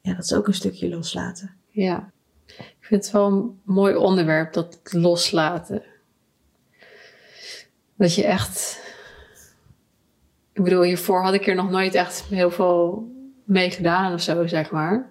ja, 0.00 0.14
dat 0.14 0.24
is 0.24 0.34
ook 0.34 0.46
een 0.46 0.54
stukje 0.54 0.88
loslaten. 0.88 1.50
ja. 1.70 2.10
Ik 2.46 2.86
vind 2.86 3.04
het 3.04 3.12
wel 3.12 3.26
een 3.26 3.60
mooi 3.64 3.94
onderwerp, 3.94 4.52
dat 4.52 4.78
loslaten. 4.82 5.82
Dat 7.96 8.14
je 8.14 8.24
echt... 8.24 8.78
Ik 10.60 10.66
bedoel, 10.66 10.82
hiervoor 10.82 11.22
had 11.22 11.34
ik 11.34 11.46
er 11.46 11.54
nog 11.54 11.70
nooit 11.70 11.94
echt 11.94 12.24
heel 12.24 12.50
veel 12.50 13.08
mee 13.44 13.70
gedaan 13.70 14.12
of 14.12 14.20
zo, 14.20 14.46
zeg 14.46 14.70
maar. 14.70 15.08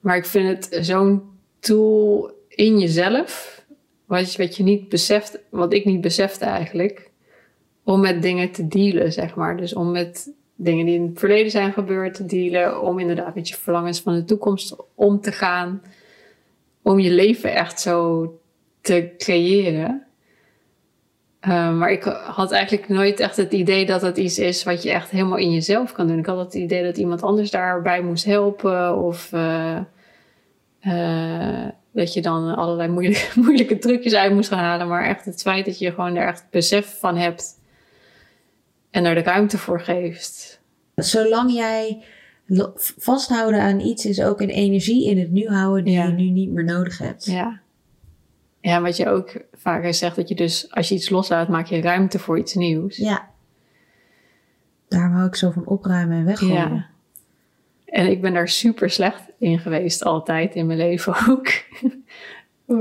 Maar 0.00 0.16
ik 0.16 0.26
vind 0.26 0.48
het 0.48 0.86
zo'n 0.86 1.22
tool 1.58 2.30
in 2.48 2.78
jezelf, 2.78 3.62
wat 4.04 4.32
je, 4.32 4.42
wat 4.42 4.56
je 4.56 4.62
niet 4.62 4.88
beseft, 4.88 5.38
wat 5.50 5.72
ik 5.72 5.84
niet 5.84 6.00
besefte 6.00 6.44
eigenlijk, 6.44 7.10
om 7.84 8.00
met 8.00 8.22
dingen 8.22 8.50
te 8.50 8.68
dealen, 8.68 9.12
zeg 9.12 9.34
maar. 9.34 9.56
Dus 9.56 9.74
om 9.74 9.90
met 9.90 10.32
dingen 10.54 10.86
die 10.86 10.94
in 10.94 11.06
het 11.06 11.18
verleden 11.18 11.50
zijn 11.50 11.72
gebeurd 11.72 12.14
te 12.14 12.26
dealen, 12.26 12.82
om 12.82 12.98
inderdaad 12.98 13.34
met 13.34 13.48
je 13.48 13.54
verlangens 13.54 14.00
van 14.00 14.14
de 14.14 14.24
toekomst 14.24 14.76
om 14.94 15.20
te 15.20 15.32
gaan, 15.32 15.82
om 16.82 16.98
je 16.98 17.10
leven 17.10 17.54
echt 17.54 17.80
zo 17.80 18.40
te 18.80 19.14
creëren. 19.18 20.07
Uh, 21.46 21.76
maar 21.76 21.90
ik 21.90 22.02
had 22.04 22.52
eigenlijk 22.52 22.88
nooit 22.88 23.20
echt 23.20 23.36
het 23.36 23.52
idee 23.52 23.86
dat 23.86 24.02
het 24.02 24.16
iets 24.16 24.38
is 24.38 24.64
wat 24.64 24.82
je 24.82 24.90
echt 24.90 25.10
helemaal 25.10 25.38
in 25.38 25.52
jezelf 25.52 25.92
kan 25.92 26.06
doen. 26.06 26.18
Ik 26.18 26.26
had 26.26 26.38
het 26.38 26.54
idee 26.54 26.82
dat 26.82 26.96
iemand 26.96 27.22
anders 27.22 27.50
daarbij 27.50 28.02
moest 28.02 28.24
helpen 28.24 28.96
of 28.96 29.32
uh, 29.32 29.78
uh, 30.82 31.68
dat 31.92 32.12
je 32.14 32.22
dan 32.22 32.56
allerlei 32.56 32.88
moeilijke, 32.88 33.26
moeilijke 33.44 33.78
trucjes 33.78 34.14
uit 34.14 34.32
moest 34.32 34.48
gaan 34.48 34.58
halen. 34.58 34.88
Maar 34.88 35.04
echt 35.04 35.24
het 35.24 35.42
feit 35.42 35.64
dat 35.64 35.78
je 35.78 35.92
gewoon 35.92 36.16
er 36.16 36.26
echt 36.26 36.46
besef 36.50 36.98
van 36.98 37.16
hebt 37.16 37.60
en 38.90 39.04
er 39.04 39.14
de 39.14 39.22
ruimte 39.22 39.58
voor 39.58 39.80
geeft. 39.80 40.60
Zolang 40.94 41.52
jij 41.52 42.02
vasthouden 42.98 43.60
aan 43.60 43.80
iets 43.80 44.06
is 44.06 44.22
ook 44.22 44.40
een 44.40 44.48
energie 44.48 45.10
in 45.10 45.18
het 45.18 45.30
nu 45.30 45.46
houden 45.46 45.84
die 45.84 45.94
Ja. 45.94 46.04
je 46.04 46.12
nu 46.12 46.30
niet 46.30 46.50
meer 46.50 46.64
nodig 46.64 46.98
hebt. 46.98 47.24
Ja. 47.24 47.60
Ja, 48.68 48.80
wat 48.80 48.96
je 48.96 49.08
ook 49.08 49.32
vaker 49.52 49.94
zegt, 49.94 50.16
dat 50.16 50.28
je 50.28 50.34
dus 50.34 50.70
als 50.70 50.88
je 50.88 50.94
iets 50.94 51.10
loslaat, 51.10 51.48
maak 51.48 51.66
je 51.66 51.80
ruimte 51.80 52.18
voor 52.18 52.38
iets 52.38 52.54
nieuws. 52.54 52.96
Ja. 52.96 53.28
Daarom 54.88 55.12
hou 55.12 55.26
ik 55.26 55.34
zo 55.34 55.50
van 55.50 55.66
opruimen 55.66 56.18
en 56.18 56.24
weggooien. 56.24 56.54
Ja. 56.54 56.86
En 57.84 58.06
ik 58.10 58.20
ben 58.20 58.34
daar 58.34 58.48
super 58.48 58.90
slecht 58.90 59.22
in 59.38 59.58
geweest, 59.58 60.04
altijd 60.04 60.54
in 60.54 60.66
mijn 60.66 60.78
leven 60.78 61.14
ook. 61.30 61.48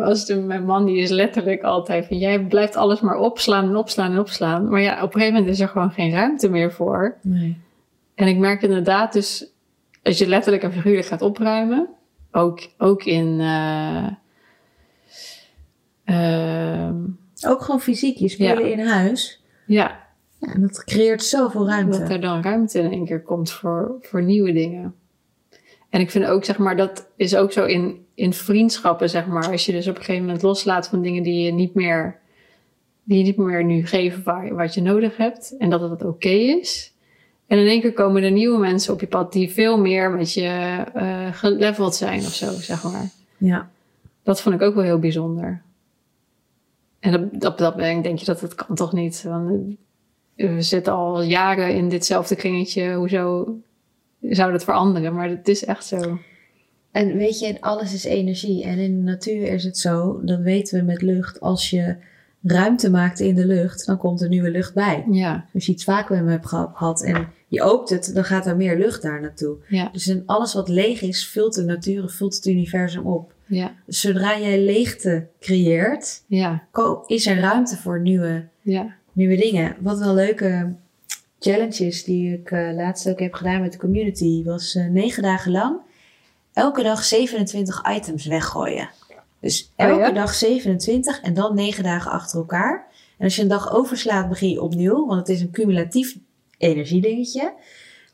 Als 0.01 0.25
de, 0.25 0.35
mijn 0.35 0.65
man 0.65 0.85
die 0.85 0.97
is 0.97 1.09
letterlijk 1.09 1.63
altijd 1.63 2.07
van, 2.07 2.17
jij 2.17 2.39
blijft 2.39 2.75
alles 2.75 2.99
maar 2.99 3.17
opslaan 3.17 3.69
en 3.69 3.75
opslaan 3.75 4.11
en 4.11 4.19
opslaan. 4.19 4.69
Maar 4.69 4.81
ja, 4.81 4.95
op 4.95 5.13
een 5.13 5.19
gegeven 5.19 5.33
moment 5.33 5.51
is 5.51 5.59
er 5.59 5.67
gewoon 5.67 5.91
geen 5.91 6.11
ruimte 6.11 6.49
meer 6.49 6.71
voor. 6.71 7.17
Nee. 7.21 7.57
En 8.15 8.27
ik 8.27 8.37
merk 8.37 8.61
inderdaad 8.61 9.13
dus, 9.13 9.45
als 10.03 10.17
je 10.17 10.27
letterlijk 10.27 10.63
en 10.63 10.73
figuurlijk 10.73 11.07
gaat 11.07 11.21
opruimen, 11.21 11.87
ook, 12.31 12.59
ook 12.77 13.03
in... 13.03 13.39
eh, 13.39 14.07
ehm, 16.07 16.95
Ook 17.47 17.61
gewoon 17.61 17.81
fysiek, 17.81 18.17
je 18.17 18.43
Ja. 18.43 18.59
in 18.59 18.79
huis. 18.79 19.43
ja, 19.65 20.05
Ja, 20.39 20.53
en 20.53 20.61
dat 20.61 20.83
creëert 20.83 21.23
zoveel 21.23 21.67
ruimte. 21.67 21.99
Dat 21.99 22.09
er 22.09 22.21
dan 22.21 22.41
ruimte 22.41 22.79
in 22.79 22.91
één 22.91 23.05
keer 23.05 23.21
komt 23.21 23.51
voor, 23.51 23.95
voor 24.01 24.23
nieuwe 24.23 24.51
dingen. 24.53 24.95
En 25.89 25.99
ik 26.01 26.11
vind 26.11 26.25
ook, 26.25 26.45
zeg 26.45 26.57
maar, 26.57 26.77
dat 26.77 27.07
is 27.15 27.35
ook 27.35 27.51
zo 27.51 27.65
in, 27.65 28.05
in 28.13 28.33
vriendschappen, 28.33 29.09
zeg 29.09 29.27
maar. 29.27 29.51
Als 29.51 29.65
je 29.65 29.71
dus 29.71 29.87
op 29.87 29.95
een 29.95 30.03
gegeven 30.03 30.25
moment 30.25 30.43
loslaat 30.43 30.87
van 30.87 31.01
dingen 31.01 31.23
die 31.23 31.43
je 31.43 31.51
niet 31.51 31.73
meer, 31.73 32.19
die 33.03 33.17
je 33.17 33.23
niet 33.23 33.37
meer 33.37 33.63
nu 33.63 33.85
geven 33.85 34.23
waar, 34.23 34.55
wat 34.55 34.73
je 34.73 34.81
nodig 34.81 35.17
hebt. 35.17 35.55
En 35.57 35.69
dat 35.69 35.81
het 35.81 36.05
oké 36.05 36.29
is. 36.29 36.93
En 37.47 37.57
in 37.57 37.67
één 37.67 37.81
keer 37.81 37.93
komen 37.93 38.23
er 38.23 38.31
nieuwe 38.31 38.59
mensen 38.59 38.93
op 38.93 38.99
je 38.99 39.07
pad 39.07 39.33
die 39.33 39.51
veel 39.51 39.77
meer 39.79 40.11
met 40.11 40.33
je 40.33 40.83
eh 40.93 41.33
geleveld 41.33 41.95
zijn 41.95 42.19
of 42.19 42.33
zo, 42.33 42.51
zeg 42.51 42.83
maar. 42.83 43.09
Ja. 43.37 43.69
Dat 44.23 44.41
vond 44.41 44.55
ik 44.55 44.61
ook 44.61 44.75
wel 44.75 44.83
heel 44.83 44.99
bijzonder. 44.99 45.61
En 47.07 47.15
op 47.23 47.39
dat, 47.39 47.57
dat 47.57 47.77
moment 47.77 48.03
denk 48.03 48.19
je 48.19 48.25
dat 48.25 48.41
het 48.41 48.55
kan 48.55 48.75
toch 48.75 48.93
niet. 48.93 49.23
Want 49.23 49.75
we 50.35 50.61
zitten 50.61 50.93
al 50.93 51.21
jaren 51.21 51.75
in 51.75 51.89
ditzelfde 51.89 52.35
kringetje. 52.35 52.93
Hoezo 52.93 53.55
zou 54.21 54.51
dat 54.51 54.63
veranderen? 54.63 55.13
Maar 55.13 55.29
het 55.29 55.47
is 55.47 55.65
echt 55.65 55.85
zo. 55.85 56.19
En 56.91 57.17
weet 57.17 57.39
je, 57.39 57.61
alles 57.61 57.93
is 57.93 58.03
energie. 58.03 58.63
En 58.63 58.77
in 58.77 58.97
de 58.97 59.11
natuur 59.11 59.47
is 59.47 59.63
het 59.63 59.77
zo, 59.77 60.21
dat 60.23 60.39
weten 60.39 60.79
we 60.79 60.85
met 60.85 61.01
lucht. 61.01 61.39
Als 61.39 61.69
je 61.69 61.95
ruimte 62.43 62.89
maakt 62.89 63.19
in 63.19 63.35
de 63.35 63.45
lucht, 63.45 63.85
dan 63.85 63.97
komt 63.97 64.21
er 64.21 64.29
nieuwe 64.29 64.51
lucht 64.51 64.73
bij. 64.73 65.05
Ja, 65.11 65.45
Als 65.53 65.65
je 65.65 65.71
iets 65.71 65.83
vacuüm 65.83 66.27
hebt 66.27 66.45
gehad 66.45 67.03
en 67.03 67.27
je 67.47 67.61
opent 67.61 67.89
het, 67.89 68.11
dan 68.15 68.23
gaat 68.23 68.45
er 68.45 68.55
meer 68.55 68.77
lucht 68.77 69.01
daar 69.01 69.21
naartoe. 69.21 69.57
ja, 69.67 69.89
Dus 69.91 70.07
in 70.07 70.23
alles 70.25 70.53
wat 70.53 70.69
leeg 70.69 71.01
is, 71.01 71.27
vult 71.27 71.53
de 71.55 71.63
natuur, 71.63 72.09
vult 72.09 72.35
het 72.35 72.45
universum 72.45 73.05
op. 73.05 73.33
ja, 73.47 73.75
Dus 73.85 73.99
zodra 73.99 74.39
jij 74.39 74.59
leegte 74.59 75.27
creëert, 75.39 76.23
ja, 76.27 76.67
is 77.05 77.25
er 77.25 77.39
ruimte 77.39 77.77
voor 77.77 78.01
nieuwe, 78.01 78.47
ja. 78.61 78.95
nieuwe 79.11 79.35
dingen. 79.35 79.75
Wat 79.79 79.99
wel 79.99 80.13
leuke 80.13 80.75
challenges 81.39 82.03
die 82.03 82.33
ik 82.33 82.51
eh, 82.51 82.73
laatst 82.73 83.09
ook 83.09 83.19
heb 83.19 83.33
gedaan 83.33 83.61
met 83.61 83.71
de 83.71 83.77
community, 83.77 84.43
was 84.43 84.75
eh, 84.75 84.87
negen 84.87 85.23
dagen 85.23 85.51
lang 85.51 85.79
elke 86.57 86.83
dag 86.83 87.03
27 87.03 87.95
items 87.95 88.25
weggooien. 88.25 88.89
Dus 89.39 89.73
Oh 89.75 89.85
elke 89.85 90.13
dag 90.13 90.33
27 90.33 91.21
en 91.21 91.33
dan 91.33 91.55
negen 91.55 91.83
dagen 91.83 92.11
achter 92.11 92.39
elkaar. 92.39 92.87
En 93.17 93.23
als 93.23 93.35
je 93.35 93.41
een 93.41 93.47
dag 93.47 93.71
overslaat, 93.71 94.29
begin 94.29 94.49
je 94.49 94.61
opnieuw, 94.61 95.05
want 95.05 95.19
het 95.19 95.29
is 95.29 95.41
een 95.41 95.51
cumulatief 95.51 96.17
energiedingetje. 96.57 97.53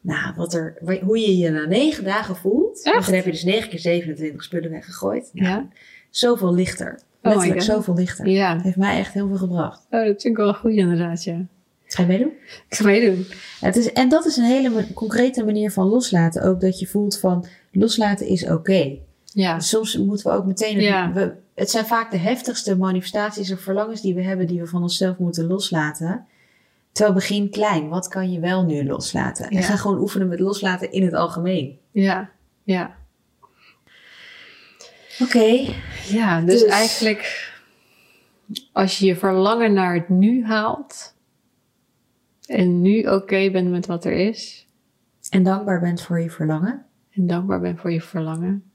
Nou, 0.04 0.34
wat 0.36 0.54
er, 0.54 0.78
hoe 1.04 1.20
je 1.20 1.38
je 1.38 1.50
na 1.50 1.66
negen 1.66 2.04
dagen 2.04 2.36
voelt. 2.36 2.84
Echt? 2.84 3.06
dan 3.06 3.16
heb 3.16 3.26
je 3.26 3.32
dus 3.32 3.44
9 3.44 3.70
keer 3.70 3.80
27 3.80 4.44
spullen 4.44 4.70
weggegooid. 4.70 5.30
Nou, 5.34 5.48
Ja. 5.48 5.68
Zoveel 6.10 6.54
lichter. 6.54 7.00
my 7.22 7.30
Letterlijk 7.30 7.62
zoveel 7.62 7.94
lichter. 7.94 8.28
Ja, 8.28 8.62
Heeft 8.62 8.78
mij 8.78 8.98
echt 8.98 9.14
heel 9.14 9.28
veel 9.28 9.38
gebracht. 9.38 9.86
oh, 9.90 10.06
dat 10.06 10.22
vind 10.22 10.24
ik 10.24 10.38
wel 10.38 10.54
goed 10.54 10.72
inderdaad, 10.72 11.24
ja. 11.24 11.46
Ga 11.86 12.02
je 12.02 12.08
meedoen? 12.08 12.32
Ik 12.70 12.76
ga 12.76 12.86
meedoen. 12.86 13.26
Het 13.60 13.76
is, 13.76 13.92
en 13.92 14.10
dat 14.10 14.26
is 14.26 14.38
een 14.38 14.44
hele 14.44 14.94
concrete 14.94 15.44
manier 15.46 15.72
van 15.72 15.88
loslaten. 15.88 16.44
Ook 16.44 16.62
dat 16.62 16.80
je 16.80 16.88
voelt 16.88 17.20
van 17.20 17.46
loslaten 17.72 18.28
is 18.28 18.50
oké. 18.50 18.98
Ja, 19.26 19.56
Dus 19.56 19.70
soms 19.70 19.98
moeten 19.98 20.32
we 20.32 20.38
ook 20.38 20.46
meteen... 20.46 20.80
Ja. 20.80 21.14
We, 21.14 21.34
het 21.56 21.70
zijn 21.70 21.86
vaak 21.86 22.12
de 22.12 22.18
heftigste 22.18 22.78
manifestaties 22.78 23.52
of 23.52 23.60
verlangens 23.60 24.02
die 24.02 24.14
we 24.16 24.22
hebben... 24.22 24.48
die 24.48 24.60
we 24.60 24.68
van 24.68 24.82
onszelf 24.82 25.18
moeten 25.18 25.48
loslaten. 25.48 26.26
Terwijl 26.94 27.16
begin 27.16 27.50
klein. 27.50 27.90
Wat 27.90 28.08
kan 28.08 28.32
je 28.32 28.40
wel 28.40 28.66
nu 28.66 28.86
loslaten? 28.86 29.46
Ja. 29.50 29.58
En 29.58 29.64
ga 29.64 29.76
gewoon 29.76 30.00
oefenen 30.00 30.28
met 30.28 30.40
loslaten 30.40 30.92
in 30.92 31.04
het 31.04 31.14
algemeen. 31.14 31.80
ja, 31.92 32.30
ja. 32.64 32.96
Oké. 35.20 35.74
Ja, 36.08 36.42
dus, 36.42 36.62
Dus- 36.62 36.70
eigenlijk 36.72 37.52
als 38.72 39.00
je 39.00 39.06
je 39.06 39.16
verlangen 39.16 39.74
naar 39.74 39.94
het 39.94 40.10
nu 40.10 40.46
haalt 40.46 41.16
en 42.46 42.82
nu 42.82 43.08
oké 43.08 43.52
bent 43.52 43.70
met 43.70 43.86
wat 43.86 44.06
er 44.06 44.12
is 44.14 44.68
En 45.30 45.44
dankbaar 45.44 45.80
bent 45.80 46.02
voor 46.02 46.20
je 46.20 46.30
verlangen. 46.30 46.86
en 47.12 47.28
dankbaar 47.28 47.60
bent 47.60 47.80
voor 47.80 47.92
je 47.92 48.02
verlangen, 48.02 48.72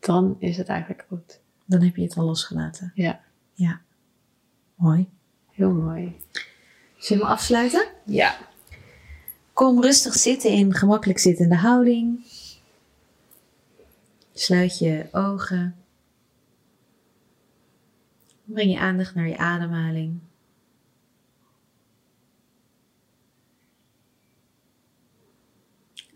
dan 0.00 0.36
is 0.38 0.56
het 0.56 0.68
eigenlijk 0.68 1.04
goed. 1.08 1.40
Dan 1.64 1.80
heb 1.82 1.96
je 1.96 2.02
het 2.02 2.16
al 2.16 2.24
losgelaten. 2.24 2.92
Ja, 2.94 3.20
Ja. 3.54 3.80
Mooi. 4.74 5.08
heel 5.50 5.72
mooi. 5.72 6.16
Zullen 7.06 7.24
we 7.24 7.30
afsluiten? 7.30 7.88
Ja. 8.04 8.38
Kom 9.52 9.82
rustig 9.82 10.14
zitten 10.14 10.50
in 10.50 10.74
gemakkelijk 10.74 11.18
zittende 11.18 11.54
houding. 11.56 12.24
Sluit 14.32 14.78
je 14.78 15.06
ogen. 15.12 15.76
Breng 18.44 18.70
je 18.70 18.78
aandacht 18.78 19.14
naar 19.14 19.28
je 19.28 19.36
ademhaling. 19.36 20.18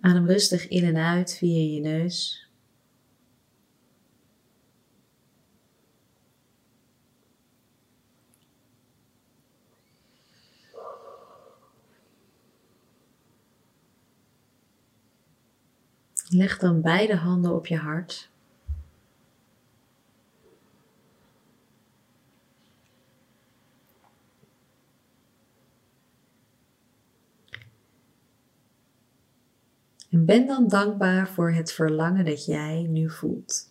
Adem 0.00 0.26
rustig 0.26 0.68
in 0.68 0.84
en 0.84 0.96
uit 0.96 1.36
via 1.36 1.74
je 1.74 1.80
neus. 1.80 2.49
Leg 16.32 16.58
dan 16.58 16.80
beide 16.80 17.16
handen 17.16 17.54
op 17.54 17.66
je 17.66 17.76
hart. 17.76 18.30
En 30.10 30.24
ben 30.24 30.46
dan 30.46 30.68
dankbaar 30.68 31.28
voor 31.28 31.52
het 31.52 31.72
verlangen 31.72 32.24
dat 32.24 32.44
jij 32.44 32.86
nu 32.88 33.10
voelt. 33.10 33.69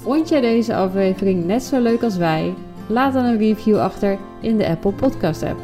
Vond 0.00 0.28
jij 0.28 0.40
deze 0.40 0.74
aflevering 0.74 1.44
net 1.44 1.62
zo 1.62 1.80
leuk 1.80 2.02
als 2.02 2.16
wij? 2.16 2.54
Laat 2.88 3.12
dan 3.12 3.24
een 3.24 3.38
review 3.38 3.78
achter 3.78 4.18
in 4.40 4.56
de 4.56 4.68
Apple 4.68 4.92
Podcast 4.92 5.42
app. 5.42 5.60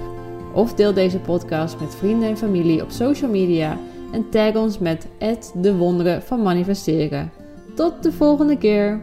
Of 0.54 0.74
deel 0.74 0.94
deze 0.94 1.18
podcast 1.18 1.80
met 1.80 1.94
vrienden 1.94 2.28
en 2.28 2.36
familie 2.36 2.82
op 2.82 2.90
social 2.90 3.30
media 3.30 3.78
en 4.12 4.30
tag 4.30 4.54
ons 4.54 4.78
met 4.78 5.06
de 5.54 5.76
wonderen 5.76 6.22
van 6.22 6.42
manifesteren. 6.42 7.30
Tot 7.74 8.02
de 8.02 8.12
volgende 8.12 8.58
keer! 8.58 9.00